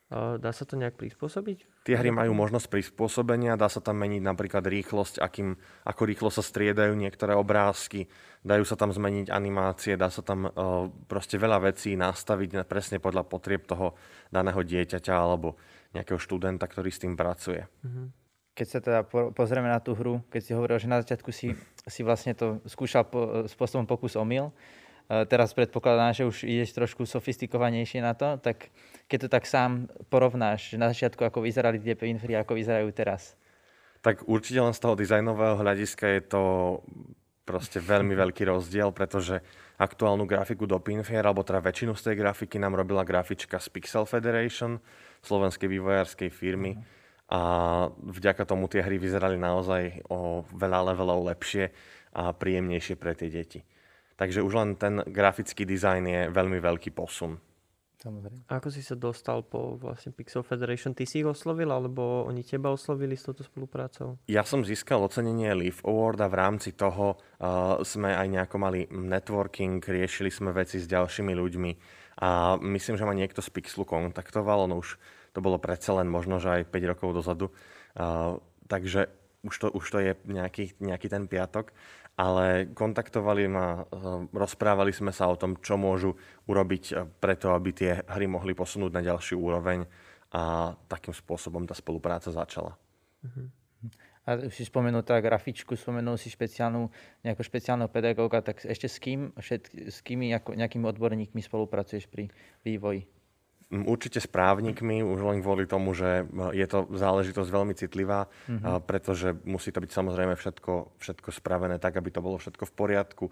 Dá 0.10 0.50
sa 0.50 0.66
to 0.66 0.74
nejak 0.74 0.98
prispôsobiť? 0.98 1.86
Tie 1.86 1.94
hry 1.94 2.10
majú 2.10 2.34
možnosť 2.34 2.66
prispôsobenia, 2.66 3.54
dá 3.62 3.70
sa 3.70 3.78
tam 3.78 4.02
meniť 4.02 4.26
napríklad 4.26 4.66
rýchlosť, 4.66 5.22
akým, 5.22 5.54
ako 5.86 6.02
rýchlo 6.02 6.34
sa 6.34 6.42
striedajú 6.42 6.98
niektoré 6.98 7.38
obrázky, 7.38 8.10
dajú 8.42 8.66
sa 8.66 8.74
tam 8.74 8.90
zmeniť 8.90 9.30
animácie, 9.30 10.02
dá 10.02 10.10
sa 10.10 10.26
tam 10.26 10.50
uh, 10.50 10.90
proste 11.06 11.38
veľa 11.38 11.62
vecí 11.62 11.94
nastaviť 11.94 12.66
presne 12.66 12.98
podľa 12.98 13.22
potrieb 13.30 13.70
toho 13.70 13.94
daného 14.34 14.58
dieťaťa 14.66 15.14
alebo 15.14 15.62
nejakého 15.94 16.18
študenta, 16.18 16.66
ktorý 16.66 16.90
s 16.90 17.06
tým 17.06 17.14
pracuje. 17.14 17.70
Uh-huh 17.86 18.10
keď 18.60 18.68
sa 18.68 18.80
teda 18.84 19.00
pozrieme 19.32 19.72
na 19.72 19.80
tú 19.80 19.96
hru, 19.96 20.20
keď 20.28 20.42
si 20.44 20.52
hovoril, 20.52 20.84
že 20.84 20.92
na 20.92 21.00
začiatku 21.00 21.32
si, 21.32 21.56
si 21.88 22.02
vlastne 22.04 22.36
to 22.36 22.60
skúšal 22.68 23.08
po, 23.08 23.48
spôsobom 23.48 23.88
pokus 23.88 24.20
omyl, 24.20 24.52
teraz 25.32 25.56
predpokladám, 25.56 26.12
že 26.12 26.28
už 26.28 26.38
ideš 26.44 26.76
trošku 26.76 27.08
sofistikovanejšie 27.08 28.04
na 28.04 28.12
to, 28.14 28.36
tak 28.38 28.68
keď 29.10 29.26
to 29.26 29.30
tak 29.34 29.50
sám 29.50 29.90
porovnáš, 30.14 30.72
že 30.72 30.78
na 30.78 30.94
začiatku 30.94 31.26
ako 31.26 31.42
vyzerali 31.42 31.82
tie 31.82 31.98
Pinfree, 31.98 32.38
ako 32.38 32.54
vyzerajú 32.54 32.88
teraz? 32.94 33.34
Tak 34.06 34.30
určite 34.30 34.62
len 34.62 34.72
z 34.72 34.80
toho 34.80 34.96
dizajnového 34.96 35.60
hľadiska 35.60 36.06
je 36.06 36.22
to 36.24 36.44
proste 37.44 37.82
veľmi 37.82 38.14
veľký 38.14 38.46
rozdiel, 38.46 38.94
pretože 38.94 39.42
aktuálnu 39.82 40.30
grafiku 40.30 40.70
do 40.70 40.78
Pinfair, 40.78 41.26
alebo 41.26 41.42
teda 41.42 41.60
väčšinu 41.60 41.98
z 41.98 42.14
tej 42.14 42.16
grafiky 42.22 42.62
nám 42.62 42.78
robila 42.78 43.02
grafička 43.02 43.58
z 43.58 43.68
Pixel 43.74 44.06
Federation, 44.06 44.78
slovenskej 45.26 45.68
vývojárskej 45.68 46.30
firmy. 46.30 46.78
Uh-huh 46.78 46.98
a 47.30 47.42
vďaka 47.94 48.42
tomu 48.50 48.66
tie 48.66 48.82
hry 48.82 48.98
vyzerali 48.98 49.38
naozaj 49.38 50.10
o 50.10 50.42
veľa 50.50 50.94
levelov 50.94 51.30
lepšie 51.30 51.70
a 52.18 52.34
príjemnejšie 52.34 52.98
pre 52.98 53.14
tie 53.14 53.30
deti. 53.30 53.62
Takže 54.18 54.42
už 54.42 54.54
len 54.58 54.70
ten 54.76 55.06
grafický 55.06 55.64
dizajn 55.64 56.04
je 56.10 56.22
veľmi 56.34 56.58
veľký 56.58 56.90
posun. 56.92 57.38
Samozrejme. 58.00 58.48
A 58.48 58.64
ako 58.64 58.72
si 58.72 58.80
sa 58.80 58.96
dostal 58.96 59.44
po 59.44 59.76
vlastne 59.76 60.16
Pixel 60.16 60.40
Federation? 60.40 60.96
Ty 60.96 61.04
si 61.04 61.20
ich 61.20 61.28
oslovil, 61.28 61.68
alebo 61.68 62.24
oni 62.32 62.48
teba 62.48 62.72
oslovili 62.72 63.20
s 63.20 63.28
touto 63.28 63.44
spoluprácou? 63.44 64.16
Ja 64.32 64.48
som 64.48 64.64
získal 64.64 65.04
ocenenie 65.04 65.52
Leaf 65.52 65.84
Award 65.84 66.24
a 66.24 66.32
v 66.32 66.40
rámci 66.40 66.80
toho 66.80 67.20
uh, 67.20 67.76
sme 67.84 68.16
aj 68.16 68.28
nejako 68.32 68.56
mali 68.56 68.88
networking, 68.88 69.84
riešili 69.84 70.32
sme 70.32 70.56
veci 70.56 70.80
s 70.80 70.88
ďalšími 70.88 71.36
ľuďmi 71.36 71.72
a 72.24 72.56
myslím, 72.56 72.96
že 72.96 73.04
ma 73.04 73.12
niekto 73.12 73.44
z 73.44 73.52
Pixelu 73.52 73.84
kontaktoval, 73.84 74.72
on 74.72 74.80
už 74.80 74.96
to 75.36 75.44
bolo 75.44 75.60
predsa 75.60 76.00
len 76.00 76.08
možno, 76.08 76.40
že 76.40 76.64
aj 76.64 76.72
5 76.72 76.92
rokov 76.96 77.10
dozadu. 77.16 77.52
Takže 78.68 79.12
už 79.44 79.56
to, 79.56 79.68
už 79.72 79.86
to 79.88 79.98
je 80.04 80.12
nejaký, 80.28 80.76
nejaký 80.84 81.08
ten 81.08 81.28
piatok 81.32 81.72
ale 82.20 82.68
kontaktovali 82.76 83.48
ma, 83.48 83.88
rozprávali 84.36 84.92
sme 84.92 85.16
sa 85.16 85.32
o 85.32 85.40
tom, 85.40 85.56
čo 85.64 85.80
môžu 85.80 86.20
urobiť 86.52 87.16
preto, 87.24 87.56
aby 87.56 87.72
tie 87.72 87.92
hry 88.12 88.28
mohli 88.28 88.52
posunúť 88.52 88.92
na 88.92 89.00
ďalší 89.00 89.40
úroveň 89.40 89.88
a 90.36 90.76
takým 90.92 91.16
spôsobom 91.16 91.64
tá 91.64 91.72
spolupráca 91.72 92.28
začala. 92.28 92.76
Uh-huh. 93.24 93.48
A 94.28 94.36
už 94.36 94.52
si 94.52 94.68
spomenul 94.68 95.02
tá 95.02 95.18
grafičku, 95.24 95.80
spomenul 95.80 96.20
si 96.20 96.28
špeciálnu, 96.28 96.92
nejakého 97.24 97.48
špeciálneho 97.48 97.88
pedagóga, 97.88 98.44
tak 98.44 98.68
ešte 98.68 98.92
s 98.92 99.00
kým, 99.00 99.32
všet, 99.40 99.90
s 99.90 100.04
kými, 100.04 100.30
nejakými 100.36 100.86
odborníkmi 100.86 101.40
spolupracuješ 101.40 102.12
pri 102.12 102.30
vývoji? 102.68 103.08
Určite 103.70 104.18
s 104.18 104.26
právnikmi, 104.26 105.06
už 105.06 105.22
len 105.22 105.46
kvôli 105.46 105.70
tomu, 105.70 105.94
že 105.94 106.26
je 106.58 106.66
to 106.66 106.90
záležitosť 106.90 107.50
veľmi 107.54 107.78
citlivá, 107.78 108.26
uh-huh. 108.26 108.82
pretože 108.82 109.38
musí 109.46 109.70
to 109.70 109.78
byť 109.78 109.92
samozrejme 109.94 110.34
všetko, 110.34 110.98
všetko 110.98 111.30
spravené 111.30 111.78
tak, 111.78 111.94
aby 112.02 112.10
to 112.10 112.18
bolo 112.18 112.42
všetko 112.42 112.66
v 112.66 112.74
poriadku, 112.74 113.26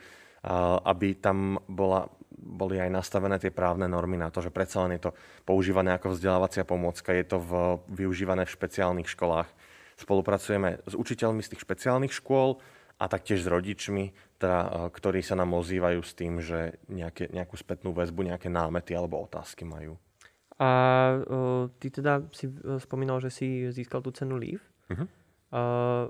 aby 0.86 1.18
tam 1.18 1.58
bola, 1.66 2.06
boli 2.38 2.78
aj 2.78 2.94
nastavené 2.94 3.42
tie 3.42 3.50
právne 3.50 3.90
normy 3.90 4.14
na 4.14 4.30
to, 4.30 4.46
že 4.46 4.54
predsa 4.54 4.86
len 4.86 5.02
je 5.02 5.10
to 5.10 5.18
používané 5.42 5.98
ako 5.98 6.14
vzdelávacia 6.14 6.62
pomôcka, 6.62 7.18
je 7.18 7.26
to 7.26 7.42
v, 7.42 7.52
využívané 7.98 8.46
v 8.46 8.54
špeciálnych 8.54 9.10
školách 9.10 9.50
Spolupracujeme 9.98 10.86
s 10.86 10.94
učiteľmi 10.94 11.42
z 11.42 11.58
tých 11.58 11.66
špeciálnych 11.66 12.14
škôl 12.14 12.62
a 13.02 13.10
taktiež 13.10 13.42
s 13.42 13.50
rodičmi, 13.50 14.14
teda, 14.38 14.94
ktorí 14.94 15.26
sa 15.26 15.34
nám 15.34 15.58
ozývajú 15.58 16.06
s 16.06 16.14
tým, 16.14 16.38
že 16.38 16.78
nejaké, 16.86 17.34
nejakú 17.34 17.58
spätnú 17.58 17.98
väzbu, 17.98 18.30
nejaké 18.30 18.46
námety 18.46 18.94
alebo 18.94 19.18
otázky 19.26 19.66
majú. 19.66 19.98
A 20.58 20.70
uh, 21.22 21.70
ty 21.78 21.94
teda 21.94 22.26
si 22.34 22.50
e, 22.50 22.82
spomínal, 22.82 23.22
že 23.22 23.30
si 23.30 23.70
získal 23.70 24.02
tú 24.02 24.10
cenu 24.10 24.42
LEAF. 24.42 24.64
Uh-huh. 24.90 25.06
Uh, 25.54 26.06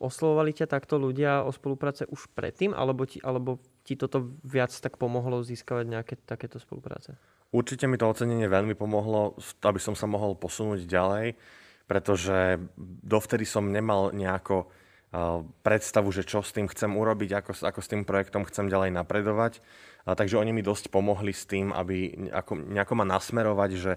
oslovovali 0.00 0.56
ťa 0.56 0.72
takto 0.72 0.96
ľudia 0.96 1.44
o 1.44 1.52
spolupráce 1.52 2.08
už 2.08 2.32
predtým, 2.32 2.72
alebo 2.72 3.04
ti, 3.04 3.20
alebo 3.20 3.60
ti 3.84 4.00
toto 4.00 4.40
viac 4.40 4.72
tak 4.72 4.96
pomohlo 4.96 5.44
získavať 5.44 5.84
nejaké 5.84 6.14
takéto 6.24 6.56
spolupráce? 6.56 7.20
Určite 7.52 7.84
mi 7.84 8.00
to 8.00 8.08
ocenenie 8.08 8.48
veľmi 8.48 8.72
pomohlo, 8.72 9.36
aby 9.62 9.80
som 9.80 9.92
sa 9.92 10.08
mohol 10.08 10.32
posunúť 10.34 10.88
ďalej 10.88 11.36
pretože 11.84 12.60
dovtedy 13.04 13.44
som 13.44 13.68
nemal 13.68 14.12
nejako 14.12 14.72
predstavu, 15.62 16.10
že 16.10 16.26
čo 16.26 16.42
s 16.42 16.50
tým 16.50 16.66
chcem 16.66 16.90
urobiť, 16.90 17.30
ako, 17.38 17.52
ako 17.62 17.80
s 17.80 17.90
tým 17.90 18.02
projektom 18.02 18.42
chcem 18.48 18.66
ďalej 18.66 18.90
napredovať. 18.98 19.62
A, 20.04 20.18
takže 20.18 20.36
oni 20.36 20.50
mi 20.50 20.60
dosť 20.60 20.90
pomohli 20.90 21.30
s 21.30 21.46
tým, 21.46 21.70
aby 21.70 22.28
ako, 22.34 22.58
nejako 22.58 22.94
ma 22.98 23.06
nasmerovať, 23.06 23.70
že 23.78 23.92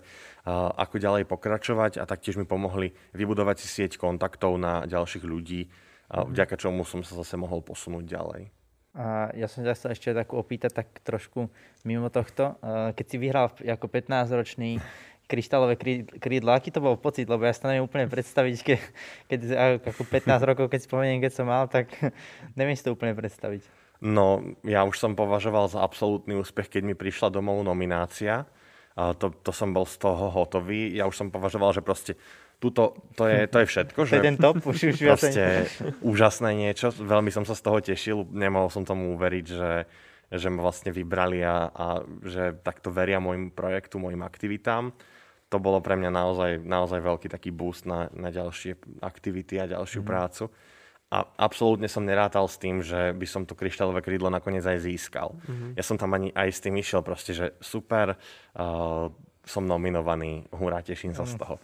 a, 0.45 0.71
ako 0.77 0.95
ďalej 1.01 1.23
pokračovať 1.25 1.99
a 1.99 2.03
taktiež 2.05 2.37
mi 2.37 2.45
pomohli 2.45 2.93
vybudovať 3.17 3.57
si 3.59 3.67
sieť 3.67 3.97
kontaktov 3.97 4.55
na 4.61 4.85
ďalších 4.85 5.25
ľudí, 5.25 5.67
a, 6.07 6.23
mhm. 6.23 6.37
vďaka 6.37 6.55
čomu 6.55 6.85
som 6.85 7.01
sa 7.01 7.17
zase 7.17 7.35
mohol 7.35 7.65
posunúť 7.65 8.05
ďalej. 8.05 8.43
A 8.97 9.29
ja 9.37 9.45
som 9.45 9.61
sa 9.61 9.93
ešte 9.93 10.09
takú 10.09 10.41
opýtať 10.41 10.81
tak 10.81 10.89
trošku 11.05 11.53
mimo 11.85 12.09
tohto. 12.09 12.57
Keď 12.97 13.05
si 13.05 13.17
vyhral 13.21 13.53
ako 13.53 13.85
15-ročný 13.93 14.81
kryštálové 15.27 15.75
krídlo. 16.17 16.55
Aký 16.55 16.71
to 16.71 16.79
bol 16.79 16.95
pocit? 16.95 17.27
Lebo 17.27 17.43
ja 17.43 17.51
to 17.51 17.67
neviem 17.67 17.85
úplne 17.85 18.07
predstaviť, 18.07 18.55
keď, 18.63 18.79
keď 19.27 19.39
ako 19.83 20.07
15 20.07 20.49
rokov, 20.49 20.65
keď 20.71 20.81
spomeniem, 20.87 21.19
keď 21.19 21.31
som 21.35 21.45
mal, 21.51 21.67
tak 21.67 21.91
neviem 22.59 22.73
si 22.73 22.87
to 22.87 22.95
úplne 22.95 23.13
predstaviť. 23.13 23.67
No, 23.99 24.55
ja 24.63 24.85
už 24.87 24.95
som 24.97 25.17
považoval 25.17 25.67
za 25.73 25.83
absolútny 25.83 26.37
úspech, 26.37 26.79
keď 26.79 26.81
mi 26.85 26.95
prišla 26.95 27.33
domov 27.33 27.59
nominácia. 27.65 28.47
A 28.97 29.13
to, 29.13 29.29
to 29.29 29.53
som 29.53 29.73
bol 29.75 29.85
z 29.85 30.01
toho 30.01 30.33
hotový. 30.33 30.89
Ja 30.97 31.05
už 31.05 31.13
som 31.17 31.27
považoval, 31.29 31.69
že 31.69 31.85
proste 31.85 32.13
tuto, 32.57 32.97
to, 33.13 33.29
je, 33.29 33.45
to 33.45 33.61
je 33.61 33.67
všetko. 33.69 33.99
Že 34.09 34.17
ten 34.25 34.37
top, 34.37 34.65
už, 34.65 34.93
už 34.93 34.97
proste 35.01 35.69
úžasné 36.01 36.57
niečo. 36.57 36.89
Veľmi 36.89 37.29
som 37.29 37.45
sa 37.45 37.53
z 37.53 37.61
toho 37.61 37.77
tešil. 37.81 38.25
Nemohol 38.33 38.73
som 38.73 38.85
tomu 38.85 39.13
uveriť, 39.13 39.45
že, 39.45 39.85
že 40.33 40.47
ma 40.49 40.65
vlastne 40.65 40.89
vybrali 40.89 41.45
a, 41.45 41.69
a 41.69 41.85
že 42.25 42.57
takto 42.61 42.89
veria 42.89 43.21
môjmu 43.21 43.53
projektu, 43.53 44.01
môjim 44.01 44.21
aktivitám 44.25 44.93
to 45.47 45.57
bolo 45.63 45.79
pre 45.79 45.95
mňa 45.95 46.11
naozaj, 46.11 46.51
naozaj 46.59 46.99
veľký 46.99 47.27
taký 47.31 47.55
boost 47.55 47.87
na, 47.87 48.11
na 48.11 48.27
ďalšie 48.27 48.99
aktivity 48.99 49.59
a 49.63 49.71
ďalšiu 49.71 50.03
mm. 50.03 50.07
prácu. 50.07 50.51
A 51.07 51.23
absolútne 51.39 51.87
som 51.87 52.03
nerátal 52.03 52.51
s 52.51 52.59
tým, 52.59 52.83
že 52.83 53.15
by 53.15 53.23
som 53.23 53.47
to 53.47 53.55
kryštálové 53.55 54.03
krídlo 54.03 54.27
nakoniec 54.27 54.67
aj 54.67 54.83
získal. 54.83 55.39
Mm-hmm. 55.39 55.79
Ja 55.79 55.83
som 55.87 55.95
tam 55.95 56.11
ani 56.11 56.35
aj 56.35 56.49
s 56.51 56.59
tým 56.59 56.75
išiel 56.75 56.99
proste, 56.99 57.31
že 57.31 57.55
super, 57.63 58.19
uh, 58.19 59.07
som 59.47 59.63
nominovaný, 59.63 60.43
hurá, 60.51 60.83
teším 60.83 61.15
sa 61.15 61.23
mm. 61.23 61.31
z 61.31 61.33
toho. 61.39 61.55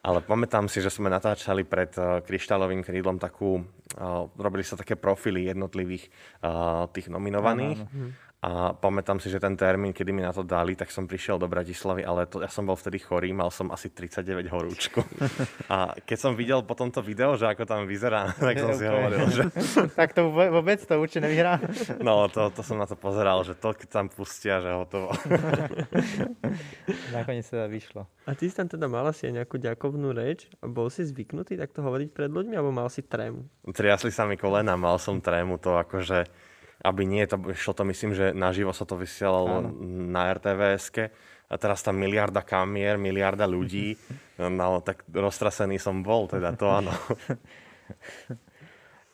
Ale 0.00 0.24
pamätám 0.24 0.64
si, 0.64 0.80
že 0.80 0.88
sme 0.88 1.12
natáčali 1.12 1.68
pred 1.68 1.92
uh, 2.00 2.24
kryštálovým 2.24 2.80
krídlom 2.80 3.20
takú, 3.20 3.60
uh, 3.60 4.24
robili 4.40 4.64
sa 4.64 4.80
také 4.80 4.96
profily 4.96 5.52
jednotlivých 5.52 6.08
uh, 6.40 6.88
tých 6.88 7.12
nominovaných. 7.12 7.84
Ano, 7.84 7.92
ano. 7.92 8.29
A 8.40 8.72
pamätám 8.72 9.20
si, 9.20 9.28
že 9.28 9.36
ten 9.36 9.52
termín, 9.52 9.92
kedy 9.92 10.16
mi 10.16 10.24
na 10.24 10.32
to 10.32 10.40
dali, 10.40 10.72
tak 10.72 10.88
som 10.88 11.04
prišiel 11.04 11.36
do 11.36 11.44
Bratislavy, 11.44 12.08
ale 12.08 12.24
to, 12.24 12.40
ja 12.40 12.48
som 12.48 12.64
bol 12.64 12.72
vtedy 12.72 12.96
chorý, 12.96 13.36
mal 13.36 13.52
som 13.52 13.68
asi 13.68 13.92
39 13.92 14.48
horúčku. 14.48 15.04
A 15.68 15.92
keď 16.00 16.16
som 16.16 16.32
videl 16.32 16.64
potom 16.64 16.88
to 16.88 17.04
video, 17.04 17.36
že 17.36 17.52
ako 17.52 17.68
tam 17.68 17.84
vyzerá, 17.84 18.32
tak 18.40 18.56
som 18.56 18.72
si 18.72 18.88
hovoril, 18.88 19.28
že... 19.28 19.44
tak 20.00 20.16
to 20.16 20.32
vôbec 20.32 20.80
to 20.80 20.96
určite 20.96 21.28
nevyhrá. 21.28 21.60
no, 22.00 22.32
to, 22.32 22.48
to 22.48 22.64
som 22.64 22.80
na 22.80 22.88
to 22.88 22.96
pozeral, 22.96 23.44
že 23.44 23.52
to 23.52 23.76
keď 23.76 23.88
tam 23.92 24.06
pustia, 24.08 24.64
že 24.64 24.72
hotovo. 24.72 25.12
Nakoniec 27.12 27.44
sa 27.44 27.68
vyšlo. 27.68 28.08
A 28.24 28.32
ty 28.32 28.48
si 28.48 28.56
tam 28.56 28.72
teda 28.72 28.88
mal 28.88 29.04
asi 29.04 29.28
aj 29.28 29.44
nejakú 29.44 29.60
ďakovnú 29.60 30.16
reč 30.16 30.48
a 30.64 30.66
bol 30.68 30.88
si 30.88 31.04
zvyknutý 31.04 31.60
takto 31.60 31.84
hovoriť 31.84 32.08
pred 32.16 32.32
ľuďmi, 32.32 32.56
alebo 32.56 32.72
mal 32.72 32.88
si 32.88 33.04
trému? 33.04 33.44
Triasli 33.68 34.08
sa 34.08 34.24
mi 34.24 34.40
kolena, 34.40 34.80
mal 34.80 34.96
som 34.96 35.20
trému, 35.20 35.60
to 35.60 35.76
akože 35.76 36.48
aby 36.80 37.02
nie, 37.04 37.24
to, 37.28 37.36
šlo 37.52 37.72
to 37.76 37.84
myslím, 37.88 38.16
že 38.16 38.32
naživo 38.32 38.72
sa 38.72 38.88
to 38.88 38.96
vysielalo 38.96 39.68
Áno. 39.68 39.70
na 40.10 40.32
rtvs 40.32 41.12
a 41.50 41.54
teraz 41.60 41.84
tam 41.84 42.00
miliarda 42.00 42.40
kamier, 42.40 42.96
miliarda 42.96 43.44
ľudí, 43.44 43.96
no 44.40 44.80
tak 44.80 45.04
roztrasený 45.08 45.76
som 45.76 46.00
bol, 46.00 46.30
teda 46.30 46.56
to 46.56 46.66
áno. 46.68 46.92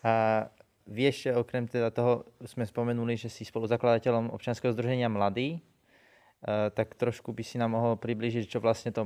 A 0.07 0.47
vieš, 0.87 1.35
okrem 1.35 1.67
teda 1.67 1.91
toho 1.91 2.31
sme 2.47 2.63
spomenuli, 2.63 3.19
že 3.19 3.27
si 3.27 3.43
spoluzakladateľom 3.43 4.31
občianskeho 4.31 4.71
združenia 4.71 5.11
Mladý, 5.11 5.59
tak 6.47 6.95
trošku 6.95 7.35
by 7.35 7.43
si 7.43 7.59
nám 7.59 7.75
mohol 7.75 7.99
približiť, 7.99 8.47
čo 8.47 8.63
vlastne 8.63 8.95
to 8.95 9.03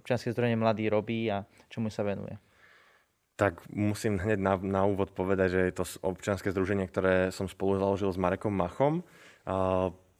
občianske 0.00 0.32
združenie 0.32 0.56
Mladý 0.56 0.88
robí 0.88 1.28
a 1.28 1.44
čomu 1.68 1.92
sa 1.92 2.08
venuje 2.08 2.40
tak 3.40 3.64
musím 3.72 4.20
hneď 4.20 4.36
na, 4.36 4.60
na 4.60 4.82
úvod 4.84 5.16
povedať, 5.16 5.48
že 5.56 5.60
je 5.72 5.74
to 5.80 5.84
občianske 6.04 6.52
združenie, 6.52 6.84
ktoré 6.92 7.32
som 7.32 7.48
spolu 7.48 7.80
založil 7.80 8.12
s 8.12 8.20
Marekom 8.20 8.52
Machom, 8.52 9.00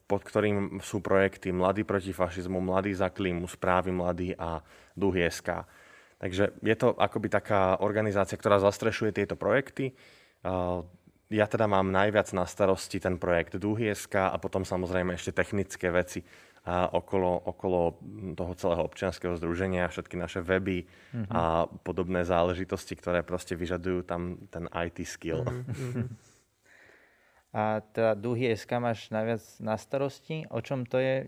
pod 0.08 0.20
ktorým 0.24 0.80
sú 0.80 1.04
projekty 1.04 1.52
Mladí 1.52 1.84
proti 1.84 2.16
fašizmu, 2.16 2.64
Mladí 2.64 2.96
za 2.96 3.12
klímu, 3.12 3.44
Správy 3.44 3.92
mladí 3.92 4.32
a 4.40 4.64
Duhy 4.96 5.28
SK. 5.28 5.68
Takže 6.16 6.56
je 6.64 6.76
to 6.80 6.96
akoby 6.96 7.28
taká 7.28 7.76
organizácia, 7.84 8.40
ktorá 8.40 8.56
zastrešuje 8.56 9.12
tieto 9.12 9.36
projekty. 9.36 9.92
Ja 11.30 11.46
teda 11.46 11.68
mám 11.68 11.92
najviac 11.92 12.32
na 12.32 12.48
starosti 12.48 13.04
ten 13.04 13.20
projekt 13.20 13.60
Duhy 13.60 13.92
SK 13.92 14.32
a 14.32 14.36
potom 14.40 14.64
samozrejme 14.64 15.12
ešte 15.12 15.36
technické 15.36 15.92
veci, 15.92 16.24
a 16.60 16.92
okolo, 16.92 17.40
okolo 17.48 17.96
toho 18.36 18.52
celého 18.52 18.82
občianského 18.84 19.32
združenia, 19.40 19.88
všetky 19.88 20.20
naše 20.20 20.44
weby 20.44 20.84
mm-hmm. 20.84 21.32
a 21.32 21.64
podobné 21.80 22.24
záležitosti, 22.28 22.94
ktoré 23.00 23.24
proste 23.24 23.56
vyžadujú 23.56 24.04
tam 24.04 24.36
ten 24.52 24.68
IT 24.68 25.00
skill. 25.08 25.40
Mm-hmm. 25.44 26.08
A 27.50 27.82
teda 27.82 28.14
Duhy 28.14 28.54
SK 28.54 28.78
máš 28.78 29.10
najviac 29.10 29.42
na 29.58 29.74
starosti? 29.74 30.46
O 30.54 30.62
čom 30.62 30.86
to 30.86 31.02
je? 31.02 31.26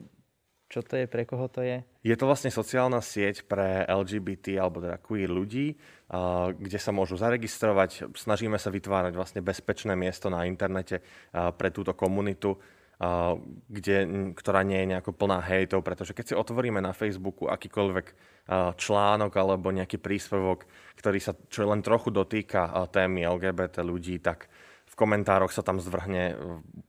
Čo 0.71 0.87
to 0.87 0.95
je? 0.95 1.11
Pre 1.11 1.27
koho 1.27 1.51
to 1.51 1.67
je? 1.67 1.83
Je 2.07 2.15
to 2.15 2.31
vlastne 2.31 2.49
sociálna 2.49 3.03
sieť 3.03 3.45
pre 3.45 3.83
LGBT 3.85 4.63
alebo 4.63 4.79
teda 4.79 5.03
queer 5.03 5.29
ľudí, 5.29 5.75
kde 6.57 6.79
sa 6.79 6.95
môžu 6.95 7.19
zaregistrovať. 7.19 8.15
Snažíme 8.15 8.57
sa 8.57 8.71
vytvárať 8.71 9.13
vlastne 9.19 9.43
bezpečné 9.43 9.99
miesto 9.99 10.31
na 10.31 10.47
internete 10.47 11.03
pre 11.35 11.69
túto 11.75 11.93
komunitu 11.93 12.55
kde, 13.67 13.97
ktorá 14.39 14.63
nie 14.63 14.79
je 14.85 14.91
nejako 14.95 15.11
plná 15.11 15.43
hejtov, 15.43 15.83
pretože 15.83 16.15
keď 16.15 16.25
si 16.25 16.35
otvoríme 16.39 16.79
na 16.79 16.95
Facebooku 16.95 17.51
akýkoľvek 17.51 18.07
článok 18.79 19.33
alebo 19.35 19.75
nejaký 19.75 19.99
príspevok, 19.99 20.71
ktorý 20.95 21.19
sa 21.19 21.35
čo 21.51 21.67
len 21.67 21.83
trochu 21.83 22.15
dotýka 22.15 22.71
témy 22.95 23.27
LGBT 23.27 23.83
ľudí, 23.83 24.23
tak 24.23 24.47
v 24.87 24.95
komentároch 24.95 25.51
sa 25.51 25.67
tam 25.67 25.83
zvrhne 25.83 26.37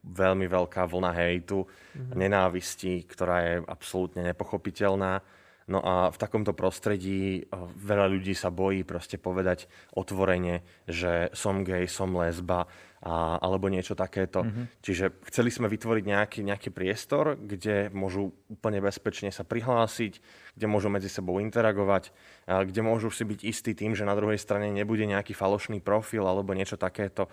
veľmi 0.05 0.45
veľká 0.45 0.85
vlna 0.85 1.11
hejtu, 1.17 1.65
mm-hmm. 1.65 2.13
nenávisti, 2.13 3.07
ktorá 3.09 3.35
je 3.41 3.53
absolútne 3.65 4.21
nepochopiteľná 4.27 5.23
No 5.63 5.79
a 5.79 6.11
v 6.11 6.17
takomto 6.19 6.51
prostredí 6.51 7.47
veľa 7.79 8.11
ľudí 8.11 8.35
sa 8.35 8.51
bojí 8.51 8.83
proste 8.83 9.15
povedať 9.15 9.71
otvorene, 9.95 10.59
že 10.83 11.31
som 11.31 11.63
gay, 11.63 11.87
som 11.87 12.11
lesba 12.19 12.67
a, 13.03 13.37
alebo 13.43 13.67
niečo 13.67 13.93
takéto. 13.93 14.47
Mm-hmm. 14.47 14.65
Čiže 14.79 15.05
chceli 15.27 15.51
sme 15.51 15.67
vytvoriť 15.67 16.03
nejaký, 16.07 16.39
nejaký 16.47 16.71
priestor, 16.71 17.35
kde 17.35 17.91
môžu 17.91 18.31
úplne 18.47 18.79
bezpečne 18.79 19.27
sa 19.29 19.43
prihlásiť, 19.43 20.23
kde 20.55 20.65
môžu 20.71 20.87
medzi 20.87 21.11
sebou 21.11 21.43
interagovať, 21.43 22.15
a 22.47 22.63
kde 22.63 22.81
môžu 22.81 23.11
si 23.11 23.27
byť 23.27 23.39
istí 23.43 23.71
tým, 23.75 23.93
že 23.93 24.07
na 24.07 24.15
druhej 24.15 24.39
strane 24.39 24.71
nebude 24.71 25.03
nejaký 25.03 25.35
falošný 25.35 25.83
profil 25.83 26.23
alebo 26.23 26.55
niečo 26.55 26.79
takéto. 26.79 27.27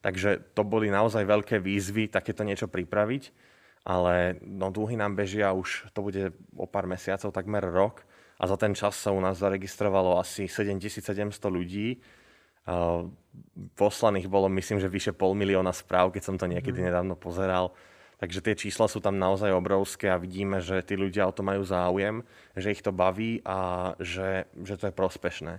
Takže 0.00 0.54
to 0.54 0.62
boli 0.62 0.86
naozaj 0.86 1.26
veľké 1.26 1.58
výzvy 1.58 2.06
takéto 2.06 2.46
niečo 2.46 2.70
pripraviť 2.70 3.54
ale 3.86 4.42
no, 4.42 4.74
dlhy 4.74 4.98
nám 4.98 5.14
bežia 5.14 5.54
už, 5.54 5.94
to 5.94 6.02
bude 6.02 6.34
o 6.58 6.66
pár 6.66 6.90
mesiacov, 6.90 7.30
takmer 7.30 7.62
rok 7.62 8.02
a 8.34 8.50
za 8.50 8.58
ten 8.58 8.74
čas 8.74 8.98
sa 8.98 9.14
u 9.14 9.22
nás 9.22 9.38
zaregistrovalo 9.38 10.18
asi 10.18 10.50
7700 10.50 11.30
ľudí. 11.46 12.02
Poslaných 13.76 14.28
bolo, 14.28 14.48
myslím, 14.52 14.80
že 14.80 14.92
vyše 14.92 15.12
pol 15.12 15.36
milióna 15.36 15.72
správ, 15.72 16.12
keď 16.12 16.22
som 16.22 16.36
to 16.36 16.48
niekedy 16.48 16.80
mm. 16.80 16.86
nedávno 16.92 17.14
pozeral. 17.16 17.72
Takže 18.16 18.40
tie 18.40 18.54
čísla 18.56 18.88
sú 18.88 19.04
tam 19.04 19.20
naozaj 19.20 19.52
obrovské 19.52 20.08
a 20.08 20.16
vidíme, 20.16 20.64
že 20.64 20.80
tí 20.80 20.96
ľudia 20.96 21.28
o 21.28 21.36
to 21.36 21.44
majú 21.44 21.60
záujem, 21.68 22.24
že 22.56 22.72
ich 22.72 22.80
to 22.80 22.88
baví 22.88 23.44
a 23.44 23.92
že, 24.00 24.48
že 24.64 24.80
to 24.80 24.88
je 24.88 24.94
prospešné. 24.96 25.54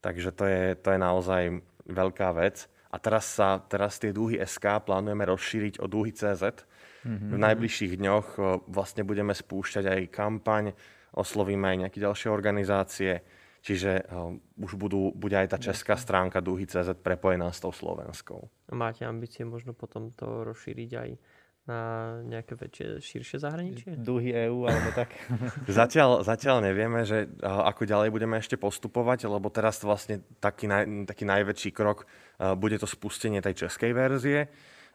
Takže 0.00 0.32
to 0.32 0.44
je, 0.48 0.64
to 0.80 0.88
je 0.96 0.98
naozaj 1.00 1.42
veľká 1.84 2.32
vec. 2.32 2.64
A 2.88 2.96
teraz 2.96 3.28
sa 3.28 3.60
teraz 3.60 4.00
tie 4.00 4.08
dúhy 4.08 4.40
SK 4.40 4.88
plánujeme 4.88 5.28
rozšíriť 5.28 5.84
o 5.84 5.86
dúhy 5.90 6.16
CZ, 6.16 6.64
Mm-hmm. 7.06 7.30
V 7.30 7.36
najbližších 7.38 7.92
dňoch 8.02 8.28
vlastne 8.66 9.06
budeme 9.06 9.30
spúšťať 9.30 9.84
aj 9.86 10.10
kampaň, 10.10 10.74
oslovíme 11.14 11.70
aj 11.70 11.76
nejaké 11.86 11.98
ďalšie 12.02 12.28
organizácie, 12.34 13.22
čiže 13.66 14.06
už 14.62 14.78
budú, 14.78 15.10
bude 15.10 15.34
aj 15.34 15.50
tá 15.50 15.58
česká 15.58 15.98
stránka 15.98 16.38
CZ 16.38 17.02
prepojená 17.02 17.50
s 17.50 17.58
tou 17.58 17.74
slovenskou. 17.74 18.46
Máte 18.70 19.02
ambície 19.02 19.42
možno 19.42 19.74
potom 19.74 20.14
to 20.14 20.46
rozšíriť 20.46 20.90
aj 20.94 21.10
na 21.66 21.80
nejaké 22.22 22.54
väčšie, 22.54 23.02
širšie 23.02 23.42
zahraničie? 23.42 23.98
Dúhy 23.98 24.30
EÚ 24.30 24.70
alebo 24.70 24.90
tak? 24.94 25.10
zatiaľ, 25.66 26.22
zatiaľ 26.22 26.62
nevieme, 26.62 27.02
že 27.02 27.26
ako 27.42 27.90
ďalej 27.90 28.14
budeme 28.14 28.38
ešte 28.38 28.54
postupovať, 28.54 29.26
lebo 29.26 29.50
teraz 29.50 29.82
vlastne 29.82 30.22
taký, 30.38 30.70
naj, 30.70 31.10
taký 31.10 31.26
najväčší 31.26 31.70
krok 31.74 32.06
bude 32.38 32.78
to 32.78 32.86
spustenie 32.86 33.42
tej 33.42 33.66
českej 33.66 33.90
verzie 33.98 34.46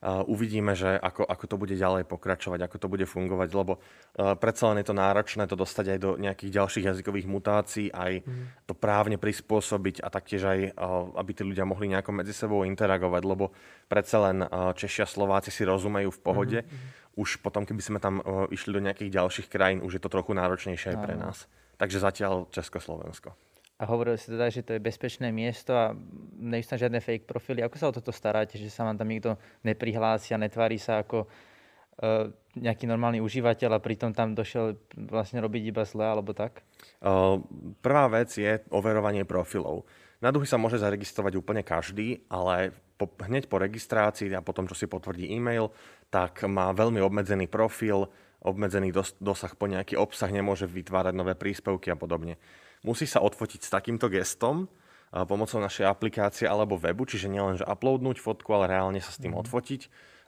uvidíme, 0.02 0.74
že 0.74 0.98
ako, 0.98 1.30
ako 1.30 1.46
to 1.46 1.56
bude 1.62 1.76
ďalej 1.78 2.10
pokračovať, 2.10 2.66
ako 2.66 2.78
to 2.82 2.88
bude 2.90 3.06
fungovať, 3.06 3.50
lebo 3.54 3.78
uh, 3.78 4.34
predsa 4.34 4.74
len 4.74 4.82
je 4.82 4.90
to 4.90 4.98
náročné 4.98 5.46
to 5.46 5.54
dostať 5.54 5.86
aj 5.94 6.00
do 6.02 6.12
nejakých 6.18 6.52
ďalších 6.58 6.86
jazykových 6.90 7.30
mutácií, 7.30 7.94
aj 7.94 8.26
mm. 8.26 8.66
to 8.66 8.74
právne 8.74 9.22
prispôsobiť 9.22 10.02
a 10.02 10.10
taktiež 10.10 10.42
aj, 10.50 10.60
uh, 10.74 11.14
aby 11.22 11.32
tí 11.38 11.46
ľudia 11.46 11.70
mohli 11.70 11.94
nejako 11.94 12.18
medzi 12.18 12.34
sebou 12.34 12.66
interagovať, 12.66 13.22
lebo 13.22 13.54
predsa 13.86 14.18
len 14.26 14.42
uh, 14.42 14.74
Češi 14.74 15.06
a 15.06 15.08
Slováci 15.08 15.54
si 15.54 15.62
rozumejú 15.62 16.10
v 16.10 16.24
pohode. 16.26 16.60
Mm. 16.66 17.22
Už 17.22 17.44
potom, 17.44 17.68
keby 17.68 17.82
sme 17.84 18.00
tam 18.00 18.24
išli 18.56 18.72
do 18.72 18.80
nejakých 18.80 19.12
ďalších 19.12 19.48
krajín, 19.52 19.84
už 19.84 20.00
je 20.00 20.02
to 20.02 20.08
trochu 20.08 20.32
náročnejšie 20.32 20.96
aj 20.96 21.00
pre 21.04 21.20
nás. 21.20 21.44
Takže 21.76 22.00
zatiaľ 22.00 22.48
Československo 22.56 23.36
a 23.82 23.84
hovorili 23.90 24.14
ste 24.22 24.38
teda, 24.38 24.54
že 24.54 24.62
to 24.62 24.78
je 24.78 24.86
bezpečné 24.86 25.34
miesto 25.34 25.74
a 25.74 25.98
nie 26.38 26.62
sú 26.62 26.78
tam 26.78 26.86
žiadne 26.86 27.02
fake 27.02 27.26
profily. 27.26 27.66
Ako 27.66 27.82
sa 27.82 27.90
o 27.90 27.98
toto 27.98 28.14
staráte, 28.14 28.62
že 28.62 28.70
sa 28.70 28.86
vám 28.86 28.94
tam 28.94 29.10
nikto 29.10 29.42
neprihlási 29.66 30.38
a 30.38 30.42
netvári 30.42 30.78
sa 30.78 31.02
ako 31.02 31.26
uh, 31.26 32.30
nejaký 32.62 32.86
normálny 32.86 33.18
užívateľ 33.26 33.74
a 33.74 33.82
pritom 33.82 34.14
tam 34.14 34.38
došiel 34.38 34.78
vlastne 35.10 35.42
robiť 35.42 35.74
iba 35.74 35.82
zle 35.82 36.06
alebo 36.06 36.38
tak? 36.38 36.62
Uh, 37.02 37.42
prvá 37.82 38.06
vec 38.14 38.30
je 38.38 38.62
overovanie 38.70 39.26
profilov. 39.26 39.90
Na 40.22 40.30
duhy 40.30 40.46
sa 40.46 40.62
môže 40.62 40.78
zaregistrovať 40.78 41.42
úplne 41.42 41.66
každý, 41.66 42.22
ale 42.30 42.78
po, 43.02 43.10
hneď 43.26 43.50
po 43.50 43.58
registrácii 43.58 44.30
a 44.38 44.46
potom, 44.46 44.70
čo 44.70 44.78
si 44.78 44.86
potvrdí 44.86 45.26
e-mail, 45.34 45.74
tak 46.14 46.46
má 46.46 46.70
veľmi 46.70 47.02
obmedzený 47.02 47.50
profil, 47.50 48.06
obmedzený 48.46 48.94
dos, 48.94 49.18
dosah 49.18 49.58
po 49.58 49.66
nejaký 49.66 49.98
obsah, 49.98 50.30
nemôže 50.30 50.70
vytvárať 50.70 51.18
nové 51.18 51.34
príspevky 51.34 51.90
a 51.90 51.98
podobne 51.98 52.38
musí 52.86 53.06
sa 53.06 53.22
odfotiť 53.22 53.62
s 53.66 53.74
takýmto 53.74 54.10
gestom 54.12 54.70
pomocou 55.12 55.60
našej 55.60 55.86
aplikácie 55.86 56.48
alebo 56.48 56.80
webu, 56.80 57.04
čiže 57.04 57.28
nielen, 57.28 57.60
že 57.60 57.68
uploadnúť 57.68 58.24
fotku, 58.24 58.56
ale 58.56 58.72
reálne 58.72 59.04
sa 59.04 59.12
s 59.12 59.20
tým 59.20 59.36
mhm. 59.36 59.42
odfotiť. 59.44 59.82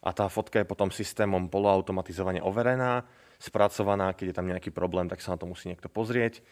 A 0.03 0.11
tá 0.11 0.27
fotka 0.27 0.59
je 0.59 0.67
potom 0.67 0.91
systémom 0.91 1.47
poloautomatizovane 1.47 2.43
overená, 2.43 3.07
spracovaná, 3.39 4.11
keď 4.11 4.25
je 4.31 4.35
tam 4.35 4.47
nejaký 4.51 4.75
problém, 4.75 5.07
tak 5.07 5.23
sa 5.23 5.35
na 5.35 5.39
to 5.39 5.47
musí 5.47 5.71
niekto 5.71 5.87
pozrieť 5.87 6.43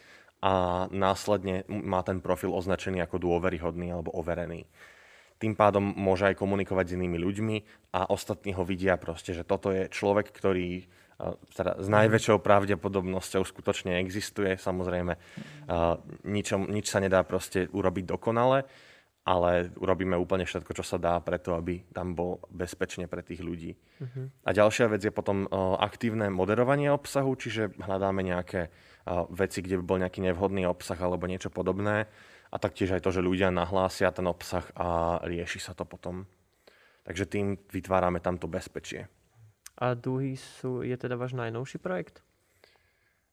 a 0.42 0.84
následne 0.90 1.62
má 1.68 2.02
ten 2.02 2.18
profil 2.18 2.50
označený 2.50 3.04
ako 3.04 3.22
dôveryhodný 3.22 3.94
alebo 3.94 4.10
overený. 4.16 4.66
Tým 5.38 5.54
pádom 5.54 5.84
môže 5.84 6.32
aj 6.32 6.38
komunikovať 6.38 6.92
s 6.92 6.96
inými 6.98 7.18
ľuďmi 7.20 7.56
a 7.94 8.10
ostatní 8.10 8.56
ho 8.56 8.64
vidia 8.66 8.98
proste, 8.98 9.36
že 9.36 9.46
toto 9.46 9.70
je 9.70 9.86
človek, 9.86 10.32
ktorý 10.34 10.86
teda 11.54 11.78
s 11.78 11.86
najväčšou 11.86 12.42
pravdepodobnosťou 12.42 13.46
skutočne 13.46 14.02
existuje. 14.02 14.58
Samozrejme, 14.58 15.14
nič, 16.26 16.46
nič 16.52 16.86
sa 16.90 16.98
nedá 16.98 17.22
proste 17.22 17.70
urobiť 17.70 18.04
dokonale, 18.10 18.66
ale 19.22 19.70
urobíme 19.78 20.18
úplne 20.18 20.42
všetko, 20.42 20.74
čo 20.74 20.82
sa 20.82 20.98
dá 20.98 21.14
preto, 21.22 21.54
aby 21.54 21.86
tam 21.94 22.18
bol 22.18 22.42
bezpečne 22.50 23.06
pre 23.06 23.22
tých 23.22 23.38
ľudí. 23.38 23.70
Uh-huh. 24.02 24.26
A 24.42 24.50
ďalšia 24.50 24.90
vec 24.90 24.98
je 25.06 25.14
potom 25.14 25.46
aktívne 25.78 26.26
moderovanie 26.26 26.90
obsahu, 26.90 27.38
čiže 27.38 27.78
hľadáme 27.78 28.26
nejaké 28.26 28.74
veci, 29.30 29.62
kde 29.62 29.78
by 29.78 29.84
bol 29.86 30.02
nejaký 30.02 30.26
nevhodný 30.26 30.66
obsah 30.66 30.98
alebo 30.98 31.30
niečo 31.30 31.54
podobné. 31.54 32.10
A 32.50 32.58
taktiež 32.58 32.98
aj 32.98 33.06
to, 33.06 33.14
že 33.14 33.24
ľudia 33.24 33.54
nahlásia 33.54 34.10
ten 34.10 34.26
obsah 34.26 34.66
a 34.74 35.22
rieši 35.22 35.62
sa 35.62 35.72
to 35.72 35.86
potom. 35.86 36.26
Takže 37.06 37.24
tým 37.30 37.56
vytvárame 37.70 38.18
tamto 38.18 38.50
bezpečie. 38.50 39.06
A 39.76 39.92
Duhy 39.92 40.36
sú, 40.36 40.84
je 40.84 40.96
teda 40.96 41.16
váš 41.16 41.36
najnovší 41.36 41.80
projekt? 41.80 42.20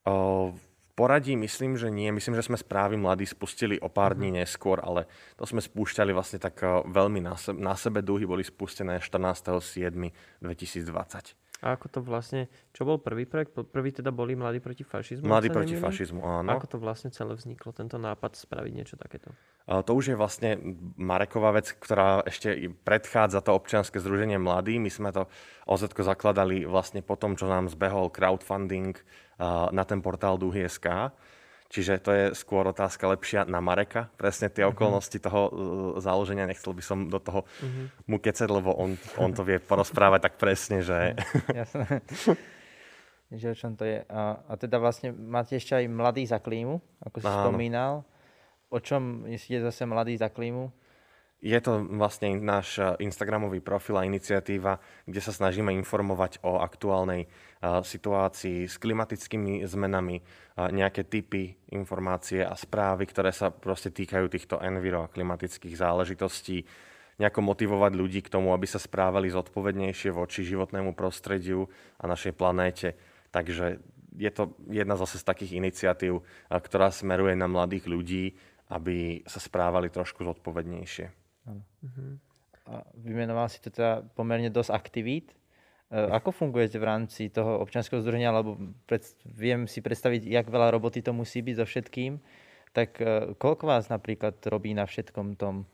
O, 0.07 0.51
v 0.51 0.69
poradí 0.99 1.39
myslím, 1.39 1.79
že 1.79 1.87
nie. 1.87 2.11
Myslím, 2.11 2.35
že 2.35 2.43
sme 2.43 2.59
správy 2.59 2.99
mladí 2.99 3.23
spustili 3.23 3.79
o 3.79 3.87
pár 3.87 4.19
dní 4.19 4.35
mhm. 4.35 4.43
neskôr, 4.43 4.83
ale 4.83 5.07
to 5.39 5.47
sme 5.47 5.63
spúšťali 5.63 6.11
vlastne 6.11 6.43
tak 6.43 6.59
veľmi 6.83 7.23
na 7.23 7.39
sebe. 7.39 7.63
Na 7.63 7.79
sebe 7.79 8.03
Duhy 8.03 8.27
boli 8.27 8.43
spustené 8.43 8.99
14.7.2020. 8.99 11.38
A 11.59 11.75
ako 11.75 11.87
to 11.91 11.99
vlastne, 11.99 12.47
čo 12.71 12.87
bol 12.87 13.03
prvý 13.03 13.27
projekt? 13.27 13.51
Prvý 13.51 13.91
teda 13.91 14.15
boli 14.15 14.31
Mladí 14.31 14.63
proti 14.63 14.87
fašizmu? 14.87 15.27
Mladí 15.27 15.51
proti 15.51 15.75
nemýlim? 15.75 15.91
fašizmu, 15.91 16.21
áno. 16.23 16.55
Ako 16.55 16.71
to 16.71 16.77
vlastne 16.79 17.11
celé 17.11 17.35
vzniklo, 17.35 17.75
tento 17.75 17.99
nápad 17.99 18.39
spraviť 18.39 18.71
niečo 18.71 18.95
takéto? 18.95 19.35
To 19.67 19.91
už 19.91 20.11
je 20.11 20.15
vlastne 20.15 20.55
Mareková 20.95 21.53
vec, 21.53 21.75
ktorá 21.75 22.23
ešte 22.23 22.71
predchádza 22.87 23.43
to 23.43 23.53
občianske 23.53 23.99
združenie 23.99 24.39
Mladí. 24.39 24.79
My 24.79 24.87
sme 24.87 25.11
to 25.11 25.27
oz 25.67 25.83
zakladali 25.83 26.63
vlastne 26.63 27.03
po 27.03 27.19
tom, 27.19 27.35
čo 27.35 27.45
nám 27.45 27.67
zbehol 27.67 28.07
crowdfunding 28.09 28.95
na 29.69 29.83
ten 29.83 29.99
portál 29.99 30.39
Duhy.sk 30.39 31.11
Čiže 31.69 32.01
to 32.01 32.09
je 32.09 32.25
skôr 32.33 32.65
otázka 32.65 33.05
lepšia 33.05 33.45
na 33.45 33.61
Mareka. 33.61 34.09
Presne 34.17 34.49
tie 34.49 34.65
mm-hmm. 34.65 34.73
okolnosti 34.73 35.17
toho 35.21 35.41
uh, 35.45 35.51
založenia, 36.01 36.49
nechcel 36.49 36.73
by 36.73 36.81
som 36.81 37.05
do 37.05 37.21
toho 37.21 37.45
mm-hmm. 37.45 37.85
mu 38.09 38.17
kecať, 38.17 38.49
lebo 38.49 38.73
on, 38.73 38.97
on 39.21 39.29
to 39.37 39.45
vie 39.45 39.61
porozprávať 39.61 40.25
tak 40.25 40.33
presne, 40.41 40.81
že... 40.81 41.13
Jasné. 41.53 42.01
že 43.29 43.53
o 43.53 43.55
čom 43.55 43.77
to 43.77 43.85
je. 43.85 44.01
A, 44.09 44.41
a 44.49 44.53
teda 44.57 44.81
vlastne 44.81 45.13
máte 45.13 45.53
ešte 45.61 45.77
aj 45.77 45.85
Mladý 45.85 46.25
za 46.25 46.41
klímu, 46.41 46.81
ako 47.05 47.17
si 47.21 47.29
Áno. 47.29 47.37
spomínal. 47.45 47.93
O 48.73 48.81
čom 48.81 49.29
je 49.29 49.37
zase 49.61 49.85
Mladý 49.85 50.17
za 50.17 50.33
klímu? 50.33 50.73
Je 51.39 51.55
to 51.63 51.87
vlastne 51.95 52.35
náš 52.43 52.79
eh, 52.79 52.99
Instagramový 52.99 53.63
profil 53.63 53.95
a 53.95 54.07
iniciatíva, 54.07 54.83
kde 55.07 55.21
sa 55.23 55.31
snažíme 55.31 55.71
informovať 55.71 56.43
o 56.43 56.59
aktuálnej 56.59 57.25
eh, 57.25 57.29
situácii 57.63 58.67
s 58.67 58.75
klimatickými 58.75 59.63
zmenami, 59.63 60.21
nejaké 60.59 61.07
typy, 61.07 61.55
informácie 61.71 62.43
a 62.43 62.51
správy, 62.51 63.07
ktoré 63.07 63.31
sa 63.31 63.47
proste 63.47 63.95
týkajú 63.95 64.27
týchto 64.27 64.59
enviro 64.59 65.07
a 65.07 65.11
klimatických 65.11 65.79
záležitostí, 65.79 66.67
nejako 67.19 67.39
motivovať 67.43 67.91
ľudí 67.95 68.19
k 68.23 68.31
tomu, 68.31 68.55
aby 68.55 68.67
sa 68.67 68.79
správali 68.79 69.31
zodpovednejšie 69.31 70.11
voči 70.15 70.47
životnému 70.47 70.95
prostrediu 70.95 71.67
a 71.99 72.11
našej 72.11 72.35
planéte. 72.35 72.95
Takže 73.31 73.83
je 74.15 74.31
to 74.31 74.55
jedna 74.71 74.95
zase 74.95 75.21
z 75.21 75.27
takých 75.27 75.51
iniciatív, 75.59 76.19
eh, 76.19 76.23
ktorá 76.59 76.89
smeruje 76.89 77.35
na 77.35 77.51
mladých 77.51 77.85
ľudí, 77.87 78.35
aby 78.71 79.23
sa 79.27 79.43
správali 79.43 79.91
trošku 79.91 80.23
zodpovednejšie. 80.23 81.18
Uh-huh. 81.57 82.15
A 82.69 82.85
vymenoval 82.93 83.49
si 83.49 83.57
to 83.59 83.73
teda 83.73 84.05
pomerne 84.13 84.53
dosť 84.53 84.71
aktivít. 84.71 85.27
E, 85.89 85.97
ako 85.97 86.29
fungujete 86.29 86.77
v 86.77 86.85
rámci 86.85 87.33
toho 87.33 87.57
občianského 87.65 87.97
združenia, 88.05 88.29
lebo 88.29 88.61
pred, 88.85 89.01
viem 89.25 89.65
si 89.65 89.81
predstaviť, 89.81 90.29
jak 90.29 90.45
veľa 90.45 90.69
roboty 90.77 91.01
to 91.01 91.09
musí 91.09 91.41
byť 91.41 91.55
so 91.57 91.65
všetkým, 91.65 92.21
tak 92.77 93.01
e, 93.01 93.33
koľko 93.41 93.65
vás 93.65 93.89
napríklad 93.89 94.37
robí 94.45 94.77
na 94.77 94.85
všetkom 94.85 95.33
tom 95.35 95.65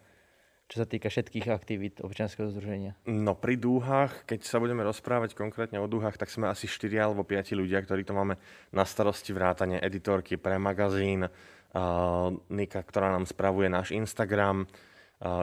čo 0.66 0.82
sa 0.82 0.90
týka 0.90 1.14
všetkých 1.14 1.46
aktivít 1.54 2.02
občianskeho 2.02 2.50
združenia? 2.50 2.98
No 3.06 3.38
pri 3.38 3.54
dúhach, 3.54 4.26
keď 4.26 4.50
sa 4.50 4.58
budeme 4.58 4.82
rozprávať 4.82 5.38
konkrétne 5.38 5.78
o 5.78 5.86
dúhach, 5.86 6.18
tak 6.18 6.34
sme 6.34 6.50
asi 6.50 6.66
4 6.66 7.06
alebo 7.06 7.22
5 7.22 7.54
ľudia, 7.54 7.86
ktorí 7.86 8.02
to 8.02 8.18
máme 8.18 8.34
na 8.74 8.82
starosti 8.82 9.30
vrátane 9.30 9.78
editorky 9.78 10.42
pre 10.42 10.58
magazín, 10.58 11.30
uh, 11.30 12.34
Nika, 12.50 12.82
ktorá 12.82 13.14
nám 13.14 13.30
spravuje 13.30 13.70
náš 13.70 13.94
Instagram, 13.94 14.66
uh, 14.66 14.95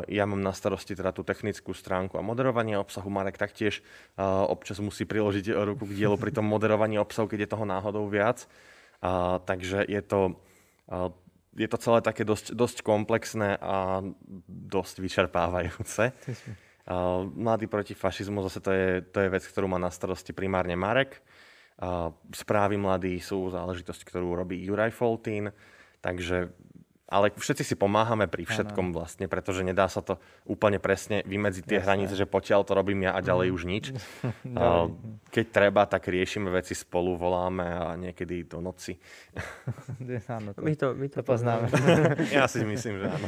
ja 0.09 0.25
mám 0.29 0.45
na 0.45 0.53
starosti 0.53 0.93
teda 0.93 1.17
tú 1.17 1.25
technickú 1.25 1.73
stránku 1.73 2.21
a 2.21 2.27
moderovanie 2.27 2.77
obsahu. 2.77 3.09
Marek 3.09 3.41
taktiež 3.41 3.81
uh, 4.21 4.45
občas 4.47 4.79
musí 4.85 5.09
priložiť 5.09 5.49
ruku 5.65 5.89
k 5.89 5.97
dielu 5.97 6.17
pri 6.21 6.31
tom 6.31 6.45
moderovaní 6.45 7.01
obsahu, 7.01 7.25
keď 7.25 7.49
je 7.49 7.53
toho 7.57 7.65
náhodou 7.65 8.05
viac. 8.07 8.45
Uh, 9.01 9.41
takže 9.43 9.89
je 9.89 10.03
to 10.05 10.37
je 11.53 11.69
to 11.69 11.79
celé 11.81 12.01
také 12.01 12.25
dosť, 12.25 12.57
dosť 12.57 12.85
komplexné 12.85 13.57
a 13.61 14.01
dosť 14.49 14.95
vyčerpávajúce. 15.01 16.13
Mladý 17.33 17.67
proti 17.69 17.95
fašizmu, 17.95 18.43
zase 18.49 18.61
to 18.61 18.71
je, 18.73 18.89
to 19.05 19.19
je 19.21 19.29
vec, 19.29 19.45
ktorú 19.45 19.69
má 19.69 19.79
na 19.79 19.93
starosti 19.93 20.33
primárne 20.33 20.75
Marek. 20.77 21.21
Správy 22.33 22.77
mladí 22.81 23.21
sú 23.21 23.53
záležitosť, 23.53 24.01
ktorú 24.05 24.37
robí 24.37 24.61
Juraj 24.65 24.93
Foltín, 24.97 25.53
takže 26.01 26.53
ale 27.13 27.29
všetci 27.29 27.61
si 27.61 27.75
pomáhame 27.77 28.25
pri 28.25 28.49
všetkom 28.49 28.89
ano. 28.89 28.97
vlastne, 28.97 29.29
pretože 29.29 29.61
nedá 29.61 29.85
sa 29.93 30.01
to 30.01 30.17
úplne 30.49 30.81
presne 30.81 31.21
vymedziť 31.29 31.65
tie 31.69 31.79
Jasne. 31.79 31.85
hranice, 31.85 32.15
že 32.17 32.25
potiaľ 32.25 32.65
to 32.65 32.73
robím 32.73 33.05
ja 33.05 33.13
a 33.13 33.21
ďalej 33.21 33.53
mm. 33.53 33.55
už 33.55 33.63
nič. 33.69 33.85
Keď 35.37 35.47
treba, 35.53 35.85
tak 35.85 36.09
riešime 36.09 36.49
veci 36.49 36.73
spolu, 36.73 37.21
voláme 37.21 37.69
a 37.69 37.93
niekedy 38.01 38.49
do 38.49 38.65
noci. 38.65 38.97
áno, 40.33 40.57
to, 40.57 40.65
my 40.65 40.73
to, 40.73 40.97
my 40.97 41.07
to, 41.13 41.21
to 41.21 41.23
poznáme. 41.29 41.69
ja 42.33 42.49
si 42.49 42.65
myslím, 42.65 43.05
že 43.05 43.07
áno. 43.13 43.27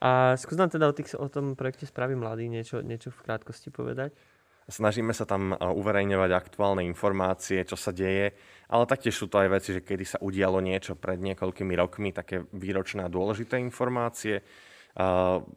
A 0.00 0.36
skús 0.40 0.56
nám 0.56 0.72
teda 0.72 0.88
o, 0.88 0.94
tých, 0.96 1.16
o 1.16 1.28
tom 1.28 1.56
projekte 1.56 1.84
Spraví 1.84 2.16
mladý 2.16 2.48
niečo, 2.48 2.80
niečo 2.80 3.12
v 3.12 3.20
krátkosti 3.24 3.68
povedať. 3.68 4.16
Snažíme 4.64 5.12
sa 5.12 5.28
tam 5.28 5.52
uverejňovať 5.52 6.30
aktuálne 6.32 6.88
informácie, 6.88 7.68
čo 7.68 7.76
sa 7.76 7.92
deje, 7.92 8.32
ale 8.72 8.88
taktiež 8.88 9.12
sú 9.12 9.28
to 9.28 9.36
aj 9.36 9.48
veci, 9.52 9.76
že 9.76 9.84
kedy 9.84 10.04
sa 10.08 10.18
udialo 10.24 10.64
niečo 10.64 10.96
pred 10.96 11.20
niekoľkými 11.20 11.76
rokmi, 11.76 12.16
také 12.16 12.48
výročné 12.48 13.04
a 13.04 13.12
dôležité 13.12 13.60
informácie. 13.60 14.40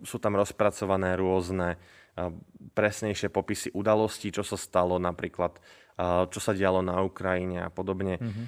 Sú 0.03 0.17
tam 0.19 0.35
rozpracované 0.35 1.15
rôzne 1.15 1.79
presnejšie 2.75 3.29
popisy 3.31 3.71
udalostí, 3.71 4.33
čo 4.33 4.43
sa 4.43 4.57
stalo 4.59 4.99
napríklad, 4.99 5.55
čo 6.27 6.39
sa 6.41 6.51
dialo 6.51 6.81
na 6.81 7.01
Ukrajine 7.01 7.63
a 7.63 7.69
podobne. 7.69 8.17
Mm-hmm. 8.17 8.45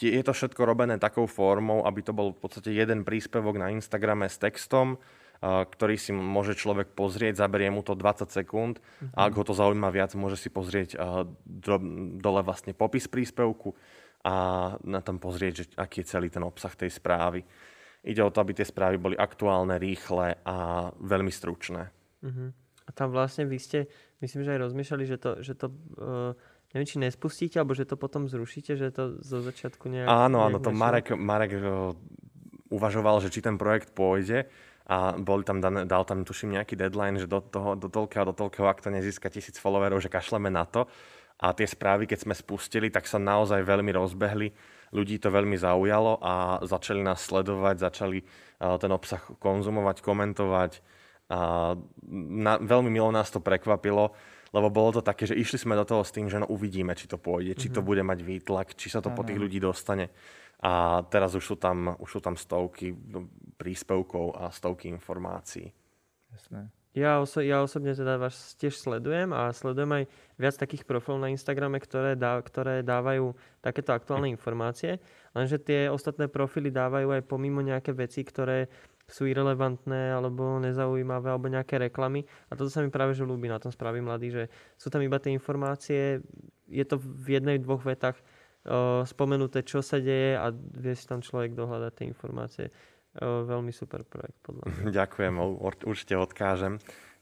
Je 0.00 0.24
to 0.24 0.32
všetko 0.32 0.64
robené 0.64 0.98
takou 0.98 1.28
formou, 1.28 1.86
aby 1.86 2.00
to 2.02 2.16
bol 2.16 2.32
v 2.32 2.40
podstate 2.40 2.72
jeden 2.72 3.04
príspevok 3.04 3.60
na 3.60 3.70
Instagrame 3.72 4.26
s 4.26 4.40
textom, 4.40 4.98
ktorý 5.42 5.94
si 5.94 6.10
môže 6.10 6.58
človek 6.58 6.98
pozrieť, 6.98 7.46
zaberie 7.46 7.70
mu 7.70 7.86
to 7.86 7.94
20 7.94 8.26
sekúnd 8.26 8.82
a 9.14 9.30
ak 9.30 9.38
ho 9.38 9.44
to 9.46 9.54
zaujíma 9.54 9.86
viac, 9.94 10.10
môže 10.18 10.34
si 10.34 10.50
pozrieť 10.50 10.98
do, 11.46 11.76
dole 12.18 12.42
vlastne 12.42 12.74
popis 12.74 13.06
príspevku 13.06 13.70
a 14.26 14.34
na 14.82 14.98
tom 14.98 15.22
pozrieť, 15.22 15.52
že 15.54 15.64
aký 15.78 16.02
je 16.02 16.10
celý 16.10 16.26
ten 16.26 16.42
obsah 16.42 16.74
tej 16.74 16.90
správy. 16.90 17.46
Ide 18.02 18.22
o 18.22 18.32
to, 18.34 18.42
aby 18.42 18.54
tie 18.54 18.66
správy 18.66 18.98
boli 18.98 19.14
aktuálne, 19.14 19.78
rýchle 19.78 20.42
a 20.42 20.88
veľmi 20.98 21.30
stručné. 21.30 21.82
Uh-huh. 22.22 22.50
A 22.86 22.90
tam 22.90 23.14
vlastne 23.14 23.46
vy 23.46 23.58
ste, 23.62 23.86
myslím, 24.18 24.42
že 24.42 24.58
aj 24.58 24.60
rozmýšľali, 24.70 25.04
že 25.06 25.18
to, 25.20 25.30
že 25.44 25.54
to 25.54 25.66
uh, 25.70 26.32
neviem, 26.74 26.88
či 26.88 26.98
nespustíte, 26.98 27.62
alebo 27.62 27.78
že 27.78 27.86
to 27.86 27.94
potom 27.94 28.26
zrušíte, 28.26 28.74
že 28.74 28.90
to 28.90 29.22
zo 29.22 29.38
začiatku 29.44 29.86
nejak... 29.86 30.08
Áno, 30.08 30.42
áno, 30.42 30.58
to 30.58 30.72
Marek, 30.72 31.14
Marek 31.14 31.52
uh, 31.58 31.92
uvažoval, 32.72 33.20
že 33.24 33.32
či 33.32 33.44
ten 33.44 33.56
projekt 33.60 33.92
pôjde, 33.92 34.48
a 34.88 35.12
boli 35.20 35.44
tam 35.44 35.60
dané, 35.60 35.84
dal 35.84 36.08
tam 36.08 36.24
tuším 36.24 36.56
nejaký 36.56 36.72
deadline, 36.72 37.20
že 37.20 37.28
do, 37.28 37.44
toho, 37.44 37.76
do 37.76 37.92
toľkého, 37.92 38.24
do 38.24 38.32
toľkého, 38.32 38.64
ak 38.64 38.80
to 38.80 38.88
nezíska 38.88 39.28
tisíc 39.28 39.60
followerov, 39.60 40.00
že 40.00 40.08
kašleme 40.08 40.48
na 40.48 40.64
to. 40.64 40.88
A 41.38 41.52
tie 41.52 41.68
správy, 41.68 42.08
keď 42.08 42.24
sme 42.24 42.34
spustili, 42.34 42.88
tak 42.88 43.04
sa 43.04 43.20
naozaj 43.20 43.62
veľmi 43.62 43.92
rozbehli. 43.94 44.48
Ľudí 44.90 45.20
to 45.20 45.28
veľmi 45.28 45.60
zaujalo 45.60 46.18
a 46.24 46.64
začali 46.64 47.04
nás 47.04 47.20
sledovať, 47.20 47.84
začali 47.84 48.18
ten 48.58 48.90
obsah 48.90 49.22
konzumovať, 49.38 50.00
komentovať. 50.02 50.82
A 51.28 51.76
na, 52.16 52.56
veľmi 52.56 52.88
milo 52.88 53.12
nás 53.12 53.28
to 53.28 53.44
prekvapilo, 53.44 54.16
lebo 54.52 54.72
bolo 54.72 54.98
to 54.98 55.02
také, 55.04 55.28
že 55.28 55.36
išli 55.36 55.60
sme 55.60 55.76
do 55.76 55.84
toho 55.84 56.02
s 56.02 56.14
tým, 56.14 56.26
že 56.28 56.40
no 56.40 56.48
uvidíme, 56.48 56.96
či 56.96 57.08
to 57.08 57.20
pôjde, 57.20 57.56
či 57.58 57.68
to 57.68 57.80
mhm. 57.80 57.86
bude 57.86 58.02
mať 58.04 58.18
výtlak, 58.24 58.68
či 58.74 58.88
sa 58.88 59.04
to 59.04 59.12
po 59.12 59.22
tých 59.24 59.38
ľudí 59.40 59.60
dostane. 59.60 60.08
A 60.58 61.06
teraz 61.06 61.38
už 61.38 61.44
sú 61.44 61.54
tam, 61.54 61.94
už 62.02 62.18
sú 62.18 62.20
tam 62.20 62.34
stovky 62.34 62.90
príspevkov 63.54 64.34
a 64.34 64.50
stovky 64.50 64.90
informácií. 64.90 65.70
Jasné. 66.34 66.74
Ja, 66.98 67.22
oso- 67.22 67.44
ja 67.44 67.62
osobne 67.62 67.94
teda 67.94 68.18
vás 68.18 68.58
tiež 68.58 68.74
sledujem 68.74 69.30
a 69.30 69.54
sledujem 69.54 70.02
aj 70.02 70.04
viac 70.34 70.54
takých 70.58 70.82
profilov 70.82 71.22
na 71.22 71.30
Instagrame, 71.30 71.78
ktoré, 71.78 72.18
dá, 72.18 72.42
ktoré 72.42 72.82
dávajú 72.82 73.38
takéto 73.62 73.94
aktuálne 73.94 74.32
informácie, 74.32 74.98
lenže 75.30 75.62
tie 75.62 75.86
ostatné 75.92 76.26
profily 76.26 76.74
dávajú 76.74 77.14
aj 77.14 77.22
pomimo 77.28 77.62
nejaké 77.62 77.94
veci, 77.94 78.26
ktoré 78.26 78.66
sú 79.08 79.24
irrelevantné 79.24 80.12
alebo 80.12 80.60
nezaujímavé 80.60 81.32
alebo 81.32 81.48
nejaké 81.48 81.80
reklamy. 81.80 82.28
A 82.52 82.56
toto 82.60 82.68
sa 82.68 82.84
mi 82.84 82.92
práve 82.92 83.16
že 83.16 83.24
ľúbi 83.24 83.48
na 83.48 83.56
tom 83.56 83.72
spraví 83.72 84.04
mladý, 84.04 84.28
že 84.30 84.44
sú 84.76 84.92
tam 84.92 85.00
iba 85.00 85.16
tie 85.16 85.32
informácie, 85.32 86.20
je 86.68 86.84
to 86.84 87.00
v 87.00 87.40
jednej, 87.40 87.56
dvoch 87.56 87.80
vetách 87.80 88.20
spomenuté, 89.08 89.64
čo 89.64 89.80
sa 89.80 89.96
deje 89.96 90.36
a 90.36 90.52
vie 90.52 90.92
si 90.92 91.08
tam 91.08 91.24
človek 91.24 91.56
dohľadať 91.56 91.92
tie 91.96 92.06
informácie. 92.06 92.66
Veľmi 93.18 93.72
super 93.72 94.04
projekt, 94.04 94.36
podľa 94.44 94.68
mňa. 94.68 94.92
Ďakujem, 95.00 95.34
určite 95.88 96.14
odkážem. 96.20 96.76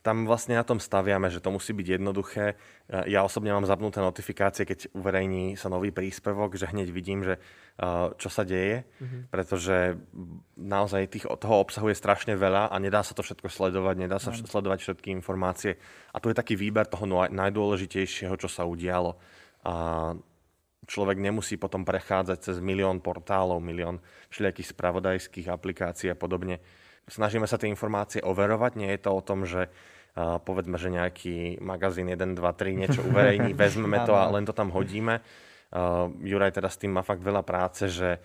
Tam 0.06 0.22
vlastne 0.22 0.54
na 0.54 0.62
tom 0.62 0.78
staviame, 0.78 1.26
že 1.34 1.42
to 1.42 1.50
musí 1.50 1.74
byť 1.74 1.98
jednoduché. 1.98 2.54
Ja 3.10 3.26
osobne 3.26 3.50
mám 3.50 3.66
zapnuté 3.66 3.98
notifikácie, 3.98 4.62
keď 4.62 4.94
uverejní 4.94 5.58
sa 5.58 5.66
nový 5.66 5.90
príspevok, 5.90 6.54
že 6.54 6.70
hneď 6.70 6.94
vidím, 6.94 7.26
že 7.26 7.42
čo 8.14 8.30
sa 8.30 8.46
deje, 8.46 8.86
mm-hmm. 8.86 9.34
pretože 9.34 9.98
naozaj 10.54 11.10
tých, 11.10 11.26
toho 11.26 11.58
obsahu 11.58 11.90
je 11.90 11.98
strašne 11.98 12.38
veľa 12.38 12.70
a 12.70 12.76
nedá 12.78 13.02
sa 13.02 13.18
to 13.18 13.26
všetko 13.26 13.50
sledovať, 13.50 13.94
nedá 13.98 14.22
sa 14.22 14.30
mm. 14.30 14.46
sledovať 14.46 14.78
všetky 14.86 15.10
informácie. 15.10 15.74
A 16.14 16.22
tu 16.22 16.30
je 16.30 16.38
taký 16.38 16.54
výber 16.54 16.86
toho 16.86 17.10
najdôležitejšieho, 17.26 18.38
čo 18.38 18.46
sa 18.46 18.62
udialo. 18.62 19.18
A 19.66 20.14
človek 20.86 21.18
nemusí 21.18 21.58
potom 21.58 21.82
prechádzať 21.82 22.38
cez 22.38 22.56
milión 22.62 23.02
portálov, 23.02 23.58
milión 23.58 23.98
všelijakých 24.30 24.70
spravodajských 24.70 25.50
aplikácií 25.50 26.14
a 26.14 26.16
podobne. 26.16 26.62
Snažíme 27.10 27.50
sa 27.50 27.58
tie 27.58 27.66
informácie 27.66 28.22
overovať, 28.22 28.78
nie 28.78 28.90
je 28.94 29.02
to 29.02 29.10
o 29.10 29.22
tom, 29.22 29.42
že 29.42 29.66
povedzme, 30.16 30.80
že 30.80 30.88
nejaký 30.88 31.60
magazín 31.60 32.08
1, 32.08 32.32
2, 32.32 32.40
3 32.40 32.80
niečo 32.80 33.04
uverejní, 33.04 33.52
vezmeme 33.62 34.00
to 34.08 34.16
a 34.16 34.32
len 34.32 34.48
to 34.48 34.56
tam 34.56 34.72
hodíme. 34.72 35.20
Juraj 36.24 36.56
teda 36.56 36.72
s 36.72 36.80
tým 36.80 36.96
má 36.96 37.04
fakt 37.04 37.20
veľa 37.20 37.44
práce, 37.44 37.92
že 37.92 38.16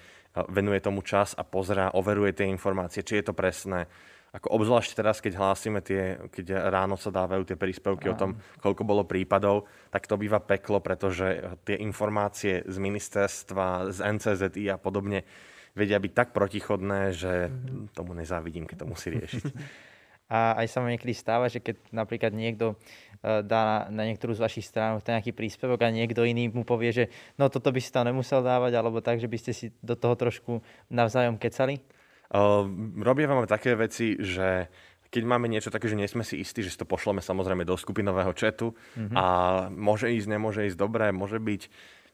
venuje 0.48 0.80
tomu 0.80 1.04
čas 1.04 1.36
a 1.36 1.44
pozerá, 1.44 1.92
overuje 1.92 2.32
tie 2.32 2.48
informácie, 2.48 3.04
či 3.04 3.20
je 3.20 3.28
to 3.28 3.36
presné, 3.36 3.92
ako 4.32 4.48
obzvlášť 4.64 4.96
teraz, 4.96 5.20
keď 5.20 5.34
hlásime 5.36 5.84
tie, 5.84 6.16
keď 6.32 6.72
ráno 6.72 6.96
sa 6.96 7.12
dávajú 7.12 7.44
tie 7.44 7.60
príspevky 7.60 8.08
Aj. 8.08 8.16
o 8.16 8.20
tom, 8.20 8.32
koľko 8.64 8.88
bolo 8.88 9.04
prípadov, 9.04 9.68
tak 9.92 10.08
to 10.08 10.16
býva 10.16 10.40
peklo, 10.40 10.80
pretože 10.80 11.60
tie 11.68 11.76
informácie 11.84 12.64
z 12.64 12.78
ministerstva, 12.80 13.92
z 13.92 14.00
NCZI 14.00 14.72
a 14.72 14.80
podobne 14.80 15.28
vedia 15.76 16.00
byť 16.00 16.14
tak 16.16 16.30
protichodné, 16.32 17.12
že 17.12 17.52
mm-hmm. 17.52 17.92
tomu 17.92 18.16
nezávidím, 18.16 18.72
keď 18.72 18.88
to 18.88 18.88
musí 18.88 19.08
riešiť. 19.12 19.44
A 20.32 20.56
aj 20.64 20.72
sa 20.72 20.80
mi 20.80 20.96
niekedy 20.96 21.12
stáva, 21.12 21.52
že 21.52 21.60
keď 21.60 21.92
napríklad 21.92 22.32
niekto 22.32 22.80
e, 23.20 23.44
dá 23.44 23.62
na, 23.68 23.78
na 23.92 24.04
niektorú 24.08 24.32
z 24.32 24.40
vašich 24.40 24.64
strán 24.64 24.96
nejaký 25.04 25.36
príspevok 25.36 25.84
a 25.84 25.92
niekto 25.92 26.24
iný 26.24 26.48
mu 26.48 26.64
povie, 26.64 26.96
že 26.96 27.06
no 27.36 27.52
toto 27.52 27.68
by 27.68 27.84
si 27.84 27.92
tam 27.92 28.08
nemusel 28.08 28.40
dávať, 28.40 28.80
alebo 28.80 29.04
tak, 29.04 29.20
že 29.20 29.28
by 29.28 29.36
ste 29.36 29.52
si 29.52 29.76
do 29.84 30.00
toho 30.00 30.16
trošku 30.16 30.64
navzájom 30.88 31.36
kecali? 31.36 31.84
Uh, 32.32 32.64
robievame 33.04 33.44
také 33.44 33.76
veci, 33.76 34.16
že 34.24 34.72
keď 35.12 35.24
máme 35.28 35.52
niečo 35.52 35.68
také, 35.68 35.92
že 35.92 36.00
nie 36.00 36.08
sme 36.08 36.24
si 36.24 36.40
istí, 36.40 36.64
že 36.64 36.72
si 36.72 36.80
to 36.80 36.88
pošleme 36.88 37.20
samozrejme 37.20 37.68
do 37.68 37.76
skupinového 37.76 38.32
četu 38.32 38.72
mm-hmm. 38.96 39.16
a 39.20 39.26
môže 39.68 40.08
ísť, 40.08 40.28
nemôže 40.32 40.64
ísť 40.72 40.80
dobre, 40.80 41.12
môže 41.12 41.44
byť, 41.44 41.62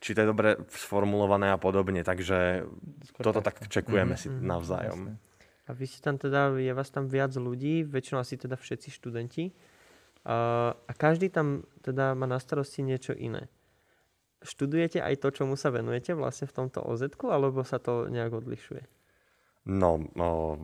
či 0.01 0.09
to 0.17 0.25
je 0.25 0.27
dobre 0.33 0.57
sformulované 0.73 1.53
a 1.53 1.61
podobne. 1.61 2.01
Takže 2.01 2.65
Skôr 3.13 3.21
toto 3.21 3.45
tak, 3.45 3.61
tak 3.61 3.69
čekujeme 3.69 4.17
mm-hmm. 4.17 4.41
si 4.41 4.41
navzájom. 4.41 4.99
Jasne. 5.13 5.26
A 5.67 5.75
vy 5.75 5.83
ste 5.83 5.99
tam 5.99 6.15
teda, 6.15 6.55
je 6.55 6.71
vás 6.71 6.87
tam 6.87 7.11
viac 7.11 7.35
ľudí, 7.35 7.83
väčšinou 7.83 8.23
asi 8.23 8.39
teda 8.39 8.55
všetci 8.55 8.87
študenti. 8.87 9.51
A, 10.23 10.71
a 10.71 10.91
každý 10.95 11.27
tam 11.27 11.67
teda 11.83 12.15
má 12.15 12.27
na 12.27 12.39
starosti 12.39 12.83
niečo 12.83 13.11
iné. 13.11 13.51
Študujete 14.43 15.03
aj 15.03 15.19
to, 15.19 15.33
čomu 15.33 15.59
sa 15.59 15.73
venujete 15.73 16.15
vlastne 16.15 16.47
v 16.47 16.55
tomto 16.55 16.79
oz 16.83 17.03
alebo 17.03 17.67
sa 17.67 17.83
to 17.83 18.07
nejak 18.07 18.31
odlišuje? 18.31 18.83
No, 19.67 19.99
no 20.15 20.55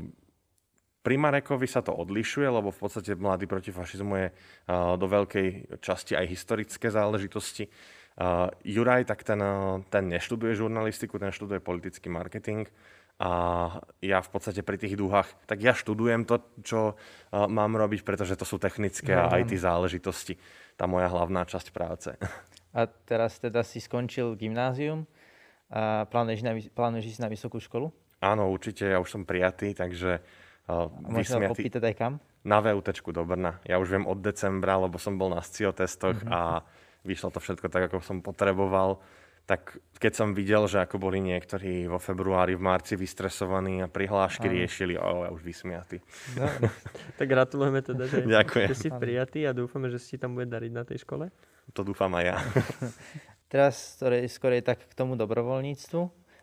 pri 1.03 1.19
Marekovi 1.19 1.67
sa 1.67 1.83
to 1.83 1.91
odlišuje, 1.91 2.47
lebo 2.47 2.71
v 2.71 2.79
podstate 2.79 3.19
Mladý 3.19 3.43
proti 3.43 3.75
fašizmu 3.75 4.13
je 4.15 4.27
uh, 4.31 4.95
do 4.95 5.03
veľkej 5.03 5.79
časti 5.83 6.15
aj 6.15 6.31
historické 6.31 6.87
záležitosti. 6.87 7.67
Uh, 8.13 8.47
Juraj, 8.63 9.11
tak 9.11 9.27
ten, 9.27 9.41
ten 9.91 10.07
neštuduje 10.07 10.55
žurnalistiku, 10.55 11.19
ten 11.19 11.35
študuje 11.35 11.59
politický 11.59 12.07
marketing 12.07 12.71
a 13.21 13.31
ja 14.01 14.19
v 14.19 14.29
podstate 14.33 14.65
pri 14.65 14.81
tých 14.81 14.97
dúhach, 14.97 15.29
tak 15.45 15.61
ja 15.61 15.77
študujem 15.77 16.25
to, 16.25 16.41
čo 16.65 16.79
mám 17.31 17.77
robiť, 17.77 18.01
pretože 18.01 18.33
to 18.33 18.43
sú 18.43 18.57
technické 18.57 19.13
a 19.13 19.29
IT 19.37 19.53
záležitosti. 19.53 20.35
Tá 20.73 20.89
moja 20.89 21.07
hlavná 21.07 21.45
časť 21.45 21.67
práce. 21.69 22.09
A 22.73 22.89
teraz 22.89 23.37
teda 23.37 23.61
si 23.61 23.77
skončil 23.77 24.33
gymnázium 24.33 25.05
a 25.69 26.09
plánuješ, 26.09 26.41
na, 26.41 26.57
plánuješ 26.57 27.05
ísť 27.13 27.21
na 27.21 27.29
vysokú 27.29 27.61
školu? 27.61 27.93
Áno, 28.17 28.49
určite, 28.49 28.89
ja 28.89 28.97
už 28.97 29.09
som 29.13 29.21
prijatý, 29.29 29.77
takže 29.77 30.21
uh, 30.65 30.89
vysmiatý. 31.13 31.53
popýtať 31.53 31.83
aj 31.85 31.95
kam? 31.97 32.13
Na 32.41 32.65
VUT 32.65 32.89
do 32.89 33.23
Brna. 33.29 33.61
Ja 33.61 33.77
už 33.77 33.93
viem 33.93 34.05
od 34.09 34.25
decembra, 34.25 34.81
lebo 34.81 34.97
som 34.97 35.21
bol 35.21 35.29
na 35.29 35.45
SCIO 35.45 35.69
testoch 35.69 36.17
mm-hmm. 36.17 36.33
a 36.37 36.65
vyšlo 37.05 37.29
to 37.29 37.39
všetko 37.41 37.69
tak, 37.69 37.93
ako 37.93 38.01
som 38.01 38.25
potreboval 38.25 39.01
tak 39.43 39.75
keď 39.99 40.13
som 40.15 40.29
videl, 40.31 40.63
že 40.71 40.83
ako 40.83 40.99
boli 40.99 41.19
niektorí 41.19 41.87
vo 41.87 41.99
februári, 41.99 42.55
v 42.55 42.63
marci 42.63 42.95
vystresovaní 42.95 43.83
a 43.83 43.91
prihlášky 43.91 44.47
Aj. 44.47 44.53
riešili, 44.55 44.95
o, 44.95 45.27
ja 45.27 45.29
už 45.31 45.43
vysmiatý. 45.43 45.99
No, 46.39 46.47
tak 47.19 47.27
gratulujeme 47.27 47.83
teda, 47.83 48.07
že, 48.07 48.23
Ďakujem. 48.23 48.67
že 48.71 48.75
si 48.75 48.89
prijatý 48.91 49.39
a 49.47 49.51
dúfame, 49.51 49.91
že 49.91 49.99
si 49.99 50.15
tam 50.15 50.35
bude 50.35 50.47
dariť 50.47 50.71
na 50.71 50.83
tej 50.87 51.03
škole. 51.03 51.27
To 51.75 51.83
dúfam 51.83 52.11
aj 52.15 52.23
ja. 52.23 52.35
Teraz 53.51 53.99
skôr 54.31 54.57
je 54.57 54.63
tak 54.63 54.79
k 54.81 54.93
tomu 54.95 55.13
dobrovoľníctvu, 55.19 56.01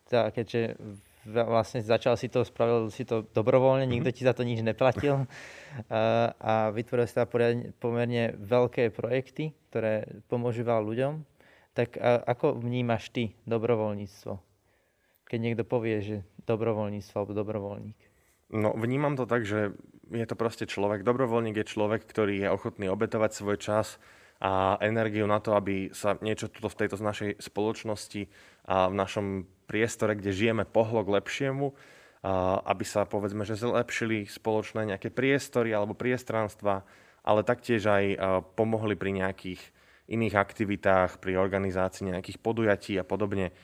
teda 0.09 0.31
keďže 0.31 0.79
vlastne 1.29 1.85
začal 1.85 2.17
si 2.17 2.33
to, 2.33 2.45
spravil 2.49 2.89
si 2.89 3.05
to 3.05 3.29
dobrovoľne, 3.33 3.85
mm-hmm. 3.85 3.97
nikto 4.01 4.11
ti 4.13 4.23
za 4.25 4.33
to 4.33 4.41
nič 4.45 4.65
neplatil 4.65 5.25
a, 5.93 6.33
a 6.37 6.53
vytvoril 6.73 7.05
si 7.05 7.17
teda 7.17 7.29
pomerne 7.77 8.37
veľké 8.41 8.93
projekty, 8.93 9.53
ktoré 9.69 10.09
pomôžu 10.33 10.65
veľa 10.65 10.81
ľuďom 10.85 11.13
tak 11.81 11.97
ako 12.29 12.61
vnímaš 12.61 13.09
ty 13.09 13.33
dobrovoľníctvo? 13.49 14.33
Keď 15.25 15.39
niekto 15.41 15.65
povie, 15.65 15.97
že 16.05 16.17
dobrovoľníctvo 16.45 17.15
alebo 17.17 17.33
dobrovoľník. 17.33 17.99
No, 18.53 18.77
vnímam 18.77 19.17
to 19.17 19.25
tak, 19.25 19.49
že 19.49 19.73
je 20.11 20.27
to 20.27 20.37
proste 20.37 20.69
človek. 20.69 21.07
Dobrovoľník 21.07 21.63
je 21.63 21.71
človek, 21.71 22.03
ktorý 22.05 22.45
je 22.45 22.53
ochotný 22.53 22.91
obetovať 22.91 23.31
svoj 23.33 23.57
čas 23.63 23.97
a 24.43 24.77
energiu 24.83 25.25
na 25.31 25.39
to, 25.39 25.55
aby 25.55 25.95
sa 25.95 26.19
niečo 26.19 26.51
tuto 26.51 26.67
v 26.67 26.79
tejto 26.85 26.99
našej 26.99 27.39
spoločnosti 27.39 28.27
a 28.67 28.91
v 28.91 28.95
našom 28.99 29.27
priestore, 29.71 30.19
kde 30.19 30.35
žijeme, 30.35 30.67
pohlo 30.67 31.07
k 31.07 31.23
lepšiemu, 31.23 31.73
a 32.21 32.61
aby 32.69 32.85
sa 32.85 33.09
povedzme, 33.09 33.49
že 33.49 33.57
zlepšili 33.57 34.29
spoločné 34.29 34.85
nejaké 34.85 35.09
priestory 35.09 35.73
alebo 35.73 35.97
priestranstva, 35.97 36.85
ale 37.25 37.47
taktiež 37.47 37.87
aj 37.87 38.05
pomohli 38.59 38.99
pri 38.99 39.15
nejakých 39.15 39.63
iných 40.11 40.35
aktivitách, 40.35 41.23
pri 41.23 41.39
organizácii 41.39 42.11
nejakých 42.11 42.43
podujatí 42.43 42.99
a 42.99 43.07
podobne. 43.07 43.55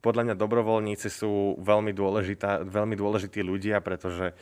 Podľa 0.00 0.32
mňa 0.32 0.34
dobrovoľníci 0.40 1.12
sú 1.12 1.60
veľmi, 1.60 1.92
dôležitá, 1.92 2.64
veľmi 2.64 2.96
dôležití 2.96 3.44
ľudia, 3.44 3.84
pretože 3.84 4.32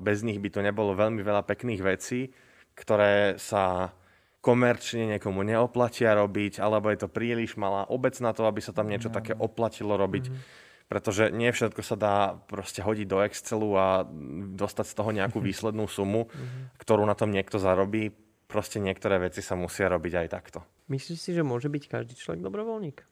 bez 0.00 0.18
nich 0.24 0.40
by 0.40 0.48
to 0.48 0.64
nebolo 0.64 0.96
veľmi 0.96 1.20
veľa 1.20 1.44
pekných 1.44 1.84
vecí, 1.84 2.32
ktoré 2.72 3.36
sa 3.36 3.92
komerčne 4.40 5.18
niekomu 5.18 5.42
neoplatia 5.42 6.14
robiť, 6.14 6.62
alebo 6.62 6.94
je 6.94 7.02
to 7.02 7.10
príliš 7.10 7.58
malá 7.58 7.82
obec 7.90 8.14
na 8.22 8.30
to, 8.30 8.46
aby 8.46 8.62
sa 8.62 8.70
tam 8.70 8.86
niečo 8.86 9.10
také 9.10 9.34
oplatilo 9.34 9.98
robiť. 9.98 10.30
Mm-hmm. 10.30 10.64
Pretože 10.86 11.34
nie 11.34 11.50
všetko 11.50 11.82
sa 11.82 11.98
dá 11.98 12.16
proste 12.46 12.78
hodiť 12.78 13.06
do 13.10 13.18
Excelu 13.26 13.74
a 13.74 14.06
dostať 14.54 14.86
z 14.86 14.94
toho 14.94 15.10
nejakú 15.10 15.42
výslednú 15.50 15.90
sumu, 15.90 16.30
mm-hmm. 16.30 16.78
ktorú 16.78 17.02
na 17.02 17.18
tom 17.18 17.34
niekto 17.34 17.58
zarobí 17.58 18.14
proste 18.56 18.80
niektoré 18.80 19.20
veci 19.20 19.44
sa 19.44 19.52
musia 19.52 19.92
robiť 19.92 20.24
aj 20.24 20.28
takto. 20.32 20.64
Myslíš 20.88 21.20
si, 21.20 21.30
že 21.36 21.44
môže 21.44 21.68
byť 21.68 21.84
každý 21.92 22.16
človek 22.16 22.40
dobrovoľník? 22.40 23.04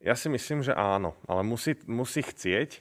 Ja 0.00 0.16
si 0.16 0.32
myslím, 0.32 0.64
že 0.64 0.72
áno, 0.72 1.12
ale 1.28 1.44
musí, 1.44 1.76
musí 1.84 2.24
chcieť 2.24 2.80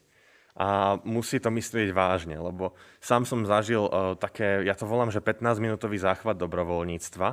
a 0.56 0.96
musí 1.04 1.44
to 1.44 1.52
myslieť 1.52 1.92
vážne, 1.92 2.40
lebo 2.40 2.80
sám 3.04 3.28
som 3.28 3.44
zažil 3.44 3.84
uh, 3.84 4.16
také, 4.16 4.64
ja 4.64 4.72
to 4.72 4.88
volám, 4.88 5.12
že 5.12 5.20
15-minútový 5.20 6.00
záchvat 6.00 6.40
dobrovoľníctva. 6.40 7.28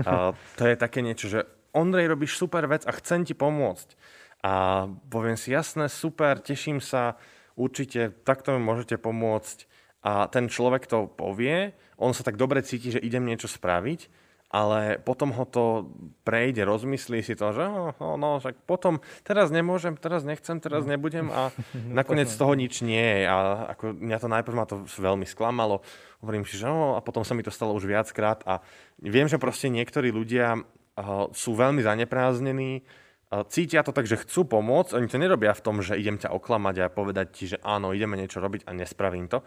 Uh, 0.00 0.32
to 0.56 0.64
je 0.64 0.80
také 0.80 1.04
niečo, 1.04 1.28
že 1.28 1.44
Ondrej, 1.76 2.08
robíš 2.08 2.40
super 2.40 2.64
vec 2.64 2.88
a 2.88 2.92
chcem 2.96 3.28
ti 3.28 3.36
pomôcť. 3.36 4.00
A 4.48 4.86
poviem 5.12 5.36
si, 5.36 5.52
jasné, 5.52 5.92
super, 5.92 6.40
teším 6.40 6.80
sa, 6.80 7.20
určite 7.52 8.16
takto 8.24 8.56
mi 8.56 8.64
môžete 8.64 8.96
pomôcť. 8.96 9.68
A 10.04 10.28
ten 10.28 10.52
človek 10.52 10.84
to 10.84 11.08
povie 11.08 11.72
on 11.98 12.12
sa 12.14 12.26
tak 12.26 12.34
dobre 12.34 12.62
cíti, 12.62 12.90
že 12.90 13.02
idem 13.02 13.22
niečo 13.22 13.46
spraviť, 13.46 14.10
ale 14.54 15.02
potom 15.02 15.34
ho 15.34 15.44
to 15.50 15.90
prejde, 16.22 16.62
rozmyslí 16.62 17.26
si 17.26 17.34
to, 17.34 17.50
že 17.50 17.66
no, 17.66 17.90
no, 17.98 18.14
no 18.14 18.38
však 18.38 18.62
potom 18.70 19.02
teraz 19.26 19.50
nemôžem, 19.50 19.98
teraz 19.98 20.22
nechcem, 20.22 20.62
teraz 20.62 20.86
no. 20.86 20.94
nebudem 20.94 21.26
a 21.30 21.50
nakoniec 21.98 22.30
z 22.30 22.38
toho 22.38 22.54
nič 22.54 22.82
nie 22.86 23.02
je. 23.02 23.22
A 23.26 23.36
ako 23.74 23.98
mňa 23.98 24.18
to 24.22 24.28
najprv 24.30 24.54
ma 24.54 24.66
to 24.66 24.86
veľmi 24.86 25.26
sklamalo. 25.26 25.82
Hovorím 26.22 26.46
si, 26.46 26.54
že 26.54 26.70
no, 26.70 26.94
a 26.94 27.02
potom 27.02 27.26
sa 27.26 27.34
mi 27.34 27.42
to 27.42 27.50
stalo 27.50 27.74
už 27.74 27.86
viackrát 27.90 28.46
a 28.46 28.62
viem, 29.02 29.26
že 29.26 29.42
proste 29.42 29.70
niektorí 29.70 30.14
ľudia 30.14 30.54
uh, 30.54 31.26
sú 31.34 31.58
veľmi 31.58 31.82
zanepráznení, 31.82 32.86
uh, 32.86 33.42
cítia 33.50 33.82
to 33.82 33.90
tak, 33.90 34.06
že 34.06 34.22
chcú 34.22 34.46
pomôcť, 34.46 34.94
oni 34.94 35.10
to 35.10 35.18
nerobia 35.18 35.50
v 35.50 35.64
tom, 35.66 35.82
že 35.82 35.98
idem 35.98 36.14
ťa 36.14 36.30
oklamať 36.30 36.74
a 36.78 36.94
povedať 36.94 37.26
ti, 37.34 37.44
že 37.50 37.58
áno, 37.58 37.90
ideme 37.90 38.14
niečo 38.14 38.38
robiť 38.38 38.70
a 38.70 38.70
nespravím 38.70 39.26
to 39.26 39.42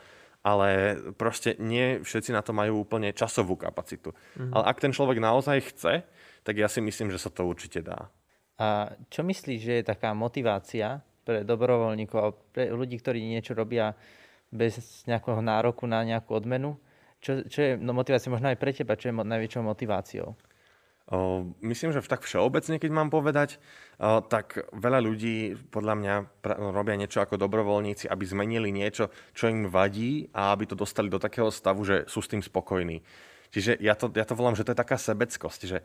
ale 0.48 0.96
proste 1.20 1.60
nie 1.60 2.00
všetci 2.00 2.32
na 2.32 2.40
to 2.40 2.56
majú 2.56 2.88
úplne 2.88 3.12
časovú 3.12 3.60
kapacitu. 3.60 4.16
Mm-hmm. 4.16 4.56
Ale 4.56 4.64
ak 4.64 4.80
ten 4.80 4.96
človek 4.96 5.20
naozaj 5.20 5.76
chce, 5.76 6.08
tak 6.48 6.56
ja 6.56 6.72
si 6.72 6.80
myslím, 6.80 7.12
že 7.12 7.20
sa 7.20 7.28
to 7.28 7.44
určite 7.44 7.84
dá. 7.84 8.08
A 8.56 8.96
čo 9.12 9.28
myslíš, 9.28 9.60
že 9.60 9.74
je 9.84 9.90
taká 9.92 10.16
motivácia 10.16 11.04
pre 11.28 11.44
dobrovoľníkov 11.44 12.20
a 12.24 12.32
pre 12.32 12.72
ľudí, 12.72 12.96
ktorí 12.96 13.20
niečo 13.20 13.52
robia 13.52 13.92
bez 14.48 15.04
nejakého 15.04 15.44
nároku 15.44 15.84
na 15.84 16.08
nejakú 16.08 16.40
odmenu? 16.40 16.80
Čo, 17.20 17.44
čo 17.52 17.60
je 17.60 17.72
no, 17.76 17.92
motivácia 17.92 18.32
možno 18.32 18.48
aj 18.48 18.56
pre 18.56 18.72
teba? 18.72 18.96
Čo 18.96 19.12
je 19.12 19.20
najväčšou 19.20 19.62
motiváciou? 19.68 20.40
Myslím, 21.64 21.96
že 21.96 22.04
tak 22.04 22.28
všeobecne, 22.28 22.84
keď 22.84 22.92
mám 22.92 23.08
povedať, 23.08 23.64
tak 24.28 24.68
veľa 24.76 25.00
ľudí 25.00 25.56
podľa 25.72 25.96
mňa 25.96 26.16
robia 26.76 27.00
niečo 27.00 27.24
ako 27.24 27.40
dobrovoľníci, 27.40 28.12
aby 28.12 28.24
zmenili 28.28 28.76
niečo, 28.76 29.08
čo 29.32 29.48
im 29.48 29.72
vadí 29.72 30.28
a 30.36 30.52
aby 30.52 30.68
to 30.68 30.76
dostali 30.76 31.08
do 31.08 31.16
takého 31.16 31.48
stavu, 31.48 31.88
že 31.88 32.04
sú 32.12 32.20
s 32.20 32.28
tým 32.28 32.44
spokojní. 32.44 33.00
Čiže 33.48 33.80
ja 33.80 33.96
to, 33.96 34.12
ja 34.12 34.28
to 34.28 34.36
volám, 34.36 34.60
že 34.60 34.68
to 34.68 34.76
je 34.76 34.84
taká 34.84 35.00
sebeckosť, 35.00 35.62
že 35.64 35.80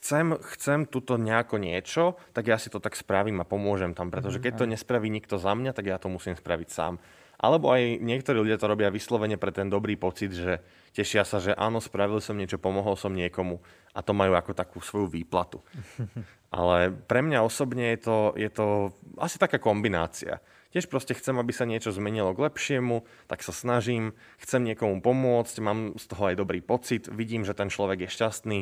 chcem, 0.00 0.40
chcem 0.56 0.88
tuto 0.88 1.20
nejako 1.20 1.60
niečo, 1.60 2.16
tak 2.32 2.48
ja 2.48 2.56
si 2.56 2.72
to 2.72 2.80
tak 2.80 2.96
spravím 2.96 3.44
a 3.44 3.48
pomôžem 3.48 3.92
tam, 3.92 4.08
pretože 4.08 4.40
mhm, 4.40 4.44
keď 4.48 4.52
to 4.56 4.70
nespraví 4.72 5.12
nikto 5.12 5.36
za 5.36 5.52
mňa, 5.52 5.76
tak 5.76 5.84
ja 5.92 6.00
to 6.00 6.08
musím 6.08 6.32
spraviť 6.32 6.68
sám. 6.72 6.96
Alebo 7.42 7.74
aj 7.74 7.98
niektorí 7.98 8.38
ľudia 8.38 8.54
to 8.54 8.70
robia 8.70 8.86
vyslovene 8.86 9.34
pre 9.34 9.50
ten 9.50 9.66
dobrý 9.66 9.98
pocit, 9.98 10.30
že 10.30 10.62
tešia 10.94 11.26
sa, 11.26 11.42
že 11.42 11.50
áno, 11.58 11.82
spravil 11.82 12.22
som 12.22 12.38
niečo, 12.38 12.62
pomohol 12.62 12.94
som 12.94 13.10
niekomu 13.10 13.58
a 13.90 13.98
to 13.98 14.14
majú 14.14 14.38
ako 14.38 14.54
takú 14.54 14.78
svoju 14.78 15.10
výplatu. 15.10 15.58
Ale 16.54 16.94
pre 16.94 17.18
mňa 17.18 17.42
osobne 17.42 17.98
je 17.98 18.06
to, 18.06 18.18
je 18.38 18.46
to 18.46 18.94
asi 19.18 19.42
taká 19.42 19.58
kombinácia. 19.58 20.38
Tiež 20.70 20.86
proste 20.86 21.18
chcem, 21.18 21.34
aby 21.34 21.50
sa 21.50 21.66
niečo 21.66 21.90
zmenilo 21.90 22.30
k 22.32 22.46
lepšiemu, 22.46 23.04
tak 23.26 23.42
sa 23.42 23.50
snažím, 23.50 24.14
chcem 24.38 24.62
niekomu 24.62 25.02
pomôcť, 25.02 25.56
mám 25.60 25.98
z 25.98 26.04
toho 26.08 26.32
aj 26.32 26.38
dobrý 26.38 26.62
pocit, 26.62 27.10
vidím, 27.10 27.42
že 27.42 27.58
ten 27.58 27.68
človek 27.68 28.06
je 28.06 28.14
šťastný, 28.14 28.58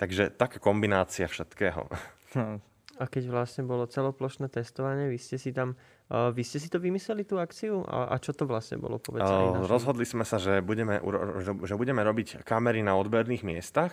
takže 0.00 0.32
taká 0.32 0.58
kombinácia 0.58 1.28
všetkého. 1.28 1.86
A 3.00 3.10
keď 3.10 3.30
vlastne 3.30 3.66
bolo 3.66 3.86
celoplošné 3.88 4.50
testovanie, 4.50 5.10
vy 5.10 5.18
ste 5.18 5.36
si 5.40 5.50
tam 5.50 5.74
Uh, 6.04 6.28
vy 6.36 6.44
ste 6.44 6.60
si 6.60 6.68
to 6.68 6.76
vymysleli, 6.76 7.24
tú 7.24 7.40
akciu? 7.40 7.80
A, 7.88 8.12
a 8.12 8.20
čo 8.20 8.36
to 8.36 8.44
vlastne 8.44 8.76
bolo? 8.76 9.00
Povedz 9.00 9.24
uh, 9.24 9.64
rozhodli 9.64 10.04
sme 10.04 10.20
sa, 10.28 10.36
že 10.36 10.60
budeme, 10.60 11.00
že, 11.40 11.56
že 11.64 11.74
budeme 11.80 12.04
robiť 12.04 12.44
kamery 12.44 12.84
na 12.84 12.92
odberných 12.92 13.40
miestach, 13.40 13.88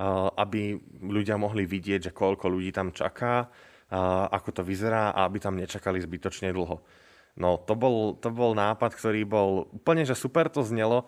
uh, 0.00 0.32
aby 0.40 0.80
ľudia 1.04 1.36
mohli 1.36 1.68
vidieť, 1.68 2.08
že 2.08 2.16
koľko 2.16 2.48
ľudí 2.48 2.72
tam 2.72 2.96
čaká, 2.96 3.44
uh, 3.44 4.24
ako 4.32 4.56
to 4.56 4.62
vyzerá 4.64 5.12
a 5.12 5.28
aby 5.28 5.36
tam 5.36 5.60
nečakali 5.60 6.00
zbytočne 6.00 6.48
dlho. 6.48 6.80
No 7.36 7.60
to 7.60 7.76
bol, 7.76 8.16
to 8.16 8.32
bol 8.32 8.56
nápad, 8.56 8.96
ktorý 8.96 9.28
bol 9.28 9.68
úplne, 9.68 10.08
že 10.08 10.16
super 10.16 10.48
to 10.48 10.64
znelo 10.64 11.04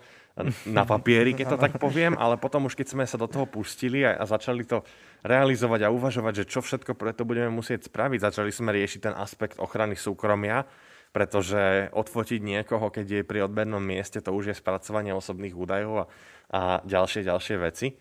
na 0.69 0.83
papieri, 0.85 1.33
keď 1.33 1.57
to 1.57 1.61
tak 1.61 1.81
poviem, 1.81 2.13
ale 2.13 2.37
potom 2.37 2.69
už 2.69 2.77
keď 2.77 2.87
sme 2.93 3.05
sa 3.09 3.17
do 3.17 3.25
toho 3.25 3.49
pustili 3.49 4.05
a, 4.05 4.17
a 4.17 4.23
začali 4.29 4.63
to 4.63 4.85
realizovať 5.25 5.89
a 5.89 5.93
uvažovať, 5.93 6.43
že 6.43 6.49
čo 6.49 6.59
všetko 6.61 6.93
preto 6.93 7.25
budeme 7.25 7.49
musieť 7.49 7.89
spraviť, 7.89 8.19
začali 8.21 8.51
sme 8.53 8.69
riešiť 8.73 9.09
ten 9.09 9.15
aspekt 9.17 9.57
ochrany 9.57 9.97
súkromia, 9.97 10.65
pretože 11.09 11.89
odfotiť 11.89 12.39
niekoho, 12.43 12.93
keď 12.93 13.21
je 13.21 13.27
pri 13.27 13.49
odbernom 13.49 13.81
mieste, 13.81 14.21
to 14.21 14.29
už 14.29 14.53
je 14.53 14.59
spracovanie 14.59 15.15
osobných 15.15 15.57
údajov 15.57 16.05
a, 16.05 16.05
a 16.53 16.61
ďalšie, 16.85 17.25
ďalšie 17.25 17.55
veci. 17.57 17.97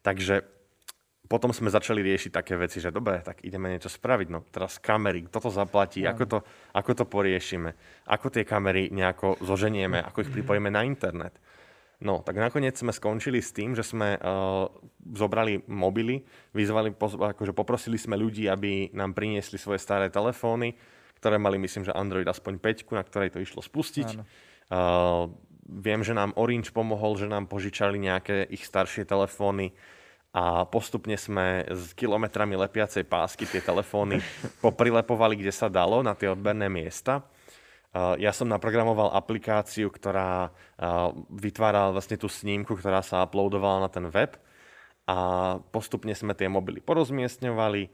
Takže 0.00 0.60
potom 1.30 1.54
sme 1.54 1.70
začali 1.70 2.02
riešiť 2.02 2.34
také 2.34 2.58
veci, 2.58 2.82
že 2.82 2.90
dobre, 2.90 3.22
tak 3.22 3.46
ideme 3.46 3.70
niečo 3.70 3.86
spraviť. 3.86 4.28
No 4.34 4.42
teraz 4.50 4.82
kamery, 4.82 5.30
toto 5.30 5.46
zaplatí, 5.46 6.02
ako 6.02 6.24
to, 6.26 6.38
ako 6.74 6.90
to 6.98 7.04
poriešime, 7.06 7.70
ako 8.10 8.34
tie 8.34 8.42
kamery 8.42 8.90
nejako 8.90 9.38
zoženieme, 9.38 10.02
ako 10.02 10.26
ich 10.26 10.30
pripojíme 10.34 10.74
na 10.74 10.82
internet. 10.82 11.38
No, 12.00 12.24
tak 12.24 12.40
nakoniec 12.40 12.80
sme 12.80 12.96
skončili 12.96 13.44
s 13.44 13.52
tým, 13.52 13.76
že 13.76 13.84
sme 13.84 14.16
uh, 14.16 14.72
zobrali 15.12 15.60
mobily, 15.68 16.24
vyzvali, 16.56 16.96
akože 16.96 17.52
poprosili 17.52 18.00
sme 18.00 18.16
ľudí, 18.16 18.48
aby 18.48 18.88
nám 18.96 19.12
priniesli 19.12 19.60
svoje 19.60 19.84
staré 19.84 20.08
telefóny, 20.08 20.72
ktoré 21.20 21.36
mali 21.36 21.60
myslím, 21.60 21.84
že 21.84 21.92
Android 21.92 22.24
aspoň 22.24 22.56
5, 22.56 22.96
na 22.96 23.04
ktorej 23.04 23.36
to 23.36 23.44
išlo 23.44 23.60
spustiť. 23.60 24.08
Áno. 24.16 24.24
Uh, 24.72 25.28
viem, 25.68 26.00
že 26.00 26.16
nám 26.16 26.32
Orange 26.40 26.72
pomohol, 26.72 27.20
že 27.20 27.28
nám 27.28 27.46
požičali 27.52 28.00
nejaké 28.00 28.48
ich 28.48 28.64
staršie 28.64 29.04
telefóny 29.04 29.76
a 30.30 30.64
postupne 30.64 31.18
sme 31.18 31.66
s 31.66 31.92
kilometrami 31.92 32.54
lepiacej 32.54 33.04
pásky 33.04 33.44
tie 33.44 33.60
telefóny 33.60 34.22
poprilepovali, 34.64 35.36
kde 35.36 35.52
sa 35.52 35.68
dalo, 35.68 36.00
na 36.00 36.16
tie 36.16 36.32
odberné 36.32 36.72
miesta. 36.72 37.20
Uh, 37.90 38.14
ja 38.22 38.30
som 38.30 38.46
naprogramoval 38.46 39.10
aplikáciu, 39.18 39.90
ktorá 39.90 40.54
uh, 40.54 41.10
vytvárala 41.26 41.90
vlastne 41.90 42.14
tú 42.14 42.30
snímku, 42.30 42.78
ktorá 42.78 43.02
sa 43.02 43.26
uploadovala 43.26 43.82
na 43.82 43.90
ten 43.90 44.06
web 44.06 44.38
a 45.10 45.16
postupne 45.74 46.14
sme 46.14 46.38
tie 46.38 46.46
mobily 46.46 46.78
porozmiestňovali, 46.78 47.90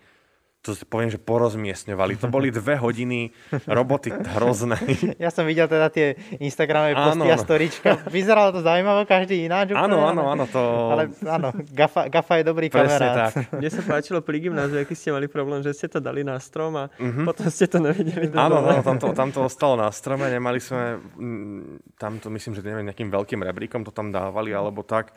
to 0.62 0.75
si 0.75 0.83
poviem, 0.83 1.07
že 1.14 1.23
porozmiestňovali. 1.23 2.19
To 2.19 2.27
boli 2.27 2.51
dve 2.51 2.75
hodiny 2.75 3.31
roboty 3.71 4.11
hrozné. 4.11 4.75
Ja 5.23 5.31
som 5.31 5.47
videl 5.47 5.71
teda 5.71 5.87
tie 5.88 6.19
Instagramové 6.42 6.99
posty 6.99 7.29
a 7.31 7.38
storička. 7.38 7.90
Vyzeralo 8.11 8.51
to 8.51 8.61
zaujímavé, 8.66 9.07
každý 9.07 9.47
ináč. 9.47 9.73
Áno, 9.73 10.03
áno, 10.03 10.27
áno, 10.27 10.45
to... 10.51 10.61
Ale 10.92 11.03
áno, 11.23 11.55
Gafa, 11.71 12.11
Gafa 12.11 12.42
je 12.42 12.45
dobrý 12.45 12.66
Presne 12.69 12.99
kamarát. 12.99 13.33
tak. 13.33 13.55
Mne 13.55 13.71
sa 13.71 13.83
páčilo 13.87 14.19
pri 14.21 14.37
gymnáziu, 14.42 14.83
aký 14.83 14.99
ste 14.99 15.14
mali 15.14 15.31
problém, 15.31 15.62
že 15.62 15.71
ste 15.73 15.87
to 15.87 16.03
dali 16.03 16.27
na 16.27 16.37
strom 16.42 16.75
a 16.75 16.90
potom 16.99 17.47
ste 17.47 17.71
to 17.71 17.79
nevedeli 17.79 18.35
Áno, 18.35 18.61
áno, 18.66 18.83
tam 18.83 18.99
to, 18.99 19.14
tam 19.14 19.31
to 19.31 19.47
ostalo 19.47 19.79
na 19.79 19.88
strome, 19.95 20.27
nemali 20.27 20.59
sme, 20.59 20.99
mm, 20.99 21.97
tam 21.97 22.19
to 22.19 22.27
myslím, 22.35 22.59
že 22.59 22.66
neviem, 22.66 22.87
nejakým 22.90 23.09
veľkým 23.09 23.40
rebríkom 23.40 23.87
to 23.87 23.95
tam 23.95 24.11
dávali, 24.11 24.51
alebo 24.51 24.83
tak. 24.83 25.14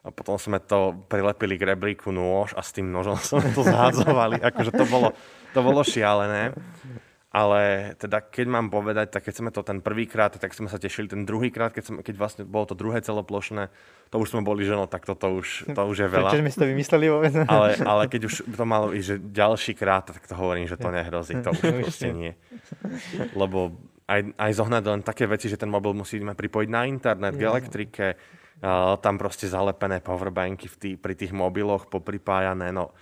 A 0.00 0.08
potom 0.08 0.40
sme 0.40 0.56
to 0.64 0.96
prilepili 1.12 1.60
k 1.60 1.76
rebríku 1.76 2.08
nôž 2.08 2.56
a 2.56 2.64
s 2.64 2.72
tým 2.72 2.88
nožom 2.88 3.20
sme 3.24 3.52
to 3.52 3.60
zhádzovali. 3.60 4.40
Akože 4.40 4.72
to 4.72 4.84
bolo, 4.88 5.12
to 5.52 5.60
bolo 5.60 5.84
šialené. 5.84 6.56
Ale 7.30 7.94
teda 7.94 8.26
keď 8.26 8.46
mám 8.50 8.74
povedať, 8.74 9.14
tak 9.14 9.22
keď 9.22 9.34
sme 9.38 9.50
to 9.54 9.62
ten 9.62 9.78
prvýkrát, 9.78 10.34
tak 10.34 10.50
sme 10.50 10.66
sa 10.66 10.82
tešili 10.82 11.06
ten 11.06 11.22
druhýkrát, 11.22 11.70
keď, 11.70 11.84
sme, 11.86 11.98
keď 12.02 12.14
vlastne 12.18 12.42
bolo 12.42 12.66
to 12.66 12.74
druhé 12.74 12.98
celoplošné, 13.06 13.70
to 14.10 14.18
už 14.18 14.34
sme 14.34 14.42
boli, 14.42 14.66
že 14.66 14.74
no 14.74 14.90
tak 14.90 15.06
toto 15.06 15.38
už, 15.38 15.70
to 15.70 15.82
už 15.86 15.96
je 16.02 16.08
veľa. 16.10 16.26
Prečo 16.26 16.42
sme 16.42 16.50
si 16.50 16.58
to 16.58 16.66
vymysleli 16.66 17.06
vôbec? 17.06 17.32
Ale, 17.46 17.78
ale 17.86 18.02
keď 18.10 18.26
už 18.26 18.50
to 18.50 18.64
malo 18.66 18.90
ísť, 18.90 19.06
že 19.06 19.16
ďalší 19.22 19.78
krát, 19.78 20.10
tak 20.10 20.26
to 20.26 20.34
hovorím, 20.34 20.66
že 20.66 20.74
to 20.74 20.90
nehrozí. 20.90 21.38
To 21.38 21.54
už 21.54 21.62
proste 21.86 22.10
nie. 22.10 22.34
Lebo 23.38 23.78
aj, 24.10 24.34
aj 24.34 24.50
zohnať 24.58 24.82
len 24.90 25.02
také 25.06 25.30
veci, 25.30 25.46
že 25.46 25.54
ten 25.54 25.70
mobil 25.70 25.94
musíme 25.94 26.34
pripojiť 26.34 26.66
na 26.66 26.82
internet, 26.90 27.38
k 27.38 27.46
elektrike, 27.46 28.06
tam 29.00 29.14
proste 29.16 29.48
zalepené 29.48 30.04
powerbanky 30.04 30.68
v 30.68 30.76
tý, 30.76 30.90
pri 31.00 31.16
tých 31.16 31.32
mobiloch 31.32 31.88
popripájané, 31.88 32.70
no 32.70 32.92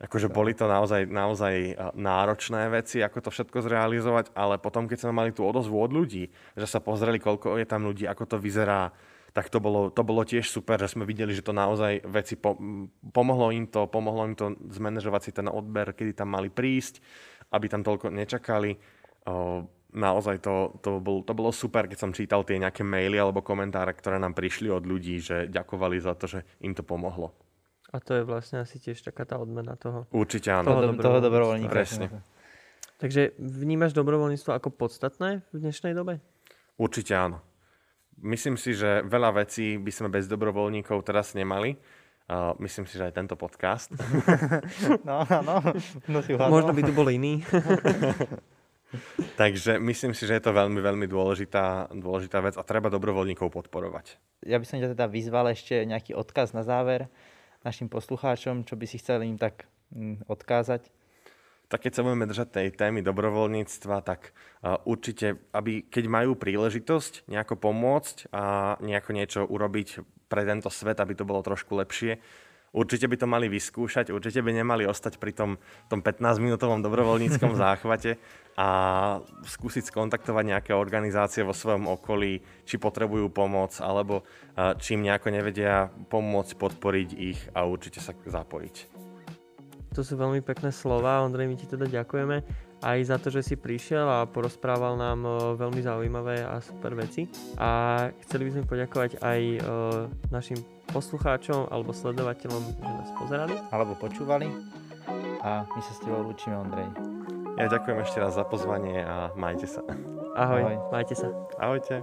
akože 0.00 0.32
boli 0.32 0.56
to 0.56 0.66
naozaj, 0.66 1.06
naozaj 1.06 1.54
a, 1.76 1.92
náročné 1.94 2.72
veci, 2.72 3.04
ako 3.04 3.28
to 3.28 3.30
všetko 3.30 3.58
zrealizovať, 3.62 4.32
ale 4.34 4.58
potom, 4.58 4.88
keď 4.88 5.06
sme 5.06 5.12
mali 5.14 5.30
tú 5.30 5.44
odozvu 5.44 5.76
od 5.76 5.92
ľudí, 5.92 6.32
že 6.56 6.66
sa 6.66 6.80
pozreli, 6.80 7.20
koľko 7.20 7.60
je 7.60 7.66
tam 7.68 7.86
ľudí, 7.86 8.08
ako 8.08 8.24
to 8.24 8.36
vyzerá, 8.40 8.90
tak 9.34 9.50
to 9.50 9.58
bolo, 9.58 9.90
to 9.90 10.06
bolo 10.06 10.22
tiež 10.22 10.46
super, 10.46 10.78
že 10.78 10.94
sme 10.94 11.02
videli, 11.02 11.34
že 11.34 11.42
to 11.42 11.50
naozaj 11.50 12.06
veci 12.06 12.38
po, 12.38 12.54
pomohlo 13.10 13.50
im 13.50 13.66
to, 13.66 13.90
pomohlo 13.90 14.30
im 14.30 14.38
to 14.38 14.54
zmanéžovať 14.70 15.20
si 15.26 15.30
ten 15.34 15.50
odber, 15.50 15.90
kedy 15.90 16.14
tam 16.14 16.30
mali 16.38 16.54
prísť, 16.54 17.02
aby 17.50 17.66
tam 17.66 17.82
toľko 17.82 18.14
nečakali. 18.14 18.78
O, 19.26 19.66
naozaj 19.94 20.42
to, 20.42 20.74
to, 20.82 20.98
bol, 20.98 21.22
to 21.22 21.32
bolo 21.32 21.54
super, 21.54 21.86
keď 21.86 21.98
som 21.98 22.10
čítal 22.10 22.42
tie 22.42 22.58
nejaké 22.58 22.82
maily 22.82 23.16
alebo 23.16 23.40
komentáre, 23.40 23.94
ktoré 23.94 24.18
nám 24.18 24.34
prišli 24.34 24.68
od 24.68 24.82
ľudí, 24.84 25.22
že 25.22 25.46
ďakovali 25.48 25.96
za 26.02 26.18
to, 26.18 26.26
že 26.26 26.40
im 26.60 26.74
to 26.74 26.82
pomohlo. 26.82 27.32
A 27.94 28.02
to 28.02 28.18
je 28.18 28.26
vlastne 28.26 28.58
asi 28.58 28.82
tiež 28.82 29.06
taká 29.06 29.22
tá 29.22 29.38
odmena 29.38 29.78
toho. 29.78 30.10
Určite 30.10 30.50
áno. 30.50 30.74
Toho 30.74 30.82
do, 30.82 30.92
toho 30.98 31.18
dobrovoľníka. 31.22 31.70
Presne. 31.70 32.10
Takže 32.98 33.38
vnímaš 33.38 33.94
dobrovoľníctvo 33.94 34.50
ako 34.50 34.74
podstatné 34.74 35.46
v 35.54 35.56
dnešnej 35.56 35.94
dobe? 35.94 36.18
Určite 36.74 37.14
áno. 37.14 37.38
Myslím 38.18 38.58
si, 38.58 38.74
že 38.74 39.06
veľa 39.06 39.46
vecí 39.46 39.78
by 39.78 39.92
sme 39.94 40.08
bez 40.10 40.26
dobrovoľníkov 40.26 41.06
teraz 41.06 41.38
nemali. 41.38 41.78
Uh, 42.24 42.56
myslím 42.64 42.88
si, 42.88 42.96
že 42.98 43.12
aj 43.12 43.14
tento 43.14 43.36
podcast. 43.38 43.92
No, 45.06 45.22
áno. 45.28 45.60
No 46.08 46.18
si 46.24 46.32
uhádol. 46.32 46.50
Možno 46.50 46.72
by 46.72 46.82
tu 46.82 46.92
bol 46.96 47.06
iný. 47.12 47.44
Takže 49.40 49.78
myslím 49.80 50.12
si, 50.12 50.26
že 50.26 50.38
je 50.38 50.44
to 50.44 50.56
veľmi, 50.56 50.80
veľmi 50.80 51.06
dôležitá, 51.10 51.92
dôležitá 51.94 52.38
vec 52.44 52.54
a 52.58 52.62
treba 52.66 52.92
dobrovoľníkov 52.92 53.50
podporovať. 53.50 54.18
Ja 54.46 54.60
by 54.60 54.66
som 54.66 54.80
ťa 54.80 54.94
teda 54.94 55.06
vyzval 55.08 55.50
ešte 55.52 55.84
nejaký 55.84 56.12
odkaz 56.16 56.52
na 56.52 56.62
záver 56.62 57.08
našim 57.64 57.88
poslucháčom, 57.88 58.68
čo 58.68 58.76
by 58.76 58.84
si 58.84 59.00
chcel 59.00 59.24
im 59.24 59.40
tak 59.40 59.64
mm, 59.92 60.28
odkázať. 60.28 60.92
Tak 61.72 61.88
keď 61.88 61.92
sa 61.96 62.04
budeme 62.04 62.28
držať 62.28 62.48
tej 62.52 62.68
témy 62.76 63.00
dobrovoľníctva, 63.00 64.04
tak 64.04 64.36
určite, 64.84 65.40
aby 65.56 65.88
keď 65.88 66.04
majú 66.12 66.36
príležitosť 66.36 67.24
nejako 67.26 67.56
pomôcť 67.56 68.30
a 68.36 68.76
nejako 68.84 69.10
niečo 69.16 69.40
urobiť 69.48 70.04
pre 70.28 70.44
tento 70.44 70.68
svet, 70.68 71.00
aby 71.00 71.16
to 71.16 71.24
bolo 71.24 71.40
trošku 71.40 71.72
lepšie, 71.80 72.20
určite 72.74 73.06
by 73.06 73.16
to 73.16 73.26
mali 73.30 73.46
vyskúšať, 73.46 74.10
určite 74.10 74.42
by 74.42 74.50
nemali 74.50 74.84
ostať 74.84 75.22
pri 75.22 75.32
tom, 75.32 75.50
tom 75.86 76.02
15-minútovom 76.02 76.82
dobrovoľníckom 76.82 77.54
záchvate 77.62 78.18
a 78.58 78.68
skúsiť 79.46 79.94
skontaktovať 79.94 80.44
nejaké 80.44 80.72
organizácie 80.74 81.46
vo 81.46 81.54
svojom 81.54 81.86
okolí, 81.86 82.42
či 82.66 82.78
potrebujú 82.78 83.30
pomoc, 83.30 83.78
alebo 83.82 84.26
či 84.78 84.94
im 84.94 85.06
nejako 85.06 85.34
nevedia 85.34 85.90
pomôcť, 85.90 86.54
podporiť 86.54 87.08
ich 87.18 87.40
a 87.54 87.66
určite 87.66 87.98
sa 87.98 88.14
zapojiť. 88.14 88.94
To 89.94 90.02
sú 90.02 90.18
veľmi 90.18 90.42
pekné 90.42 90.74
slova. 90.74 91.22
Ondrej, 91.22 91.46
my 91.46 91.54
ti 91.54 91.70
teda 91.70 91.86
ďakujeme 91.86 92.42
aj 92.82 92.98
za 93.06 93.16
to, 93.16 93.30
že 93.30 93.46
si 93.46 93.54
prišiel 93.54 94.02
a 94.02 94.26
porozprával 94.26 94.98
nám 94.98 95.22
veľmi 95.54 95.80
zaujímavé 95.80 96.42
a 96.42 96.58
super 96.58 96.98
veci. 96.98 97.30
A 97.56 98.02
chceli 98.26 98.50
by 98.50 98.50
sme 98.58 98.70
poďakovať 98.70 99.22
aj 99.22 99.40
našim 100.34 100.58
poslucháčom 100.90 101.70
alebo 101.70 101.94
sledovateľom, 101.94 102.62
že 102.76 102.82
nás 102.82 103.10
pozerali. 103.16 103.54
Alebo 103.70 103.96
počúvali. 103.96 104.48
A 105.44 105.68
my 105.68 105.80
sa 105.84 105.92
s 105.92 106.00
tebou 106.00 106.24
lúčime, 106.24 106.56
Ondrej. 106.56 106.88
Ja 107.60 107.70
ďakujem 107.70 107.98
ešte 108.02 108.18
raz 108.18 108.34
za 108.34 108.42
pozvanie 108.42 109.04
a 109.04 109.30
majte 109.38 109.68
sa. 109.68 109.84
Ahoj, 110.34 110.62
Ahoj. 110.66 110.76
majte 110.90 111.14
sa. 111.14 111.30
Ahojte. 111.62 112.02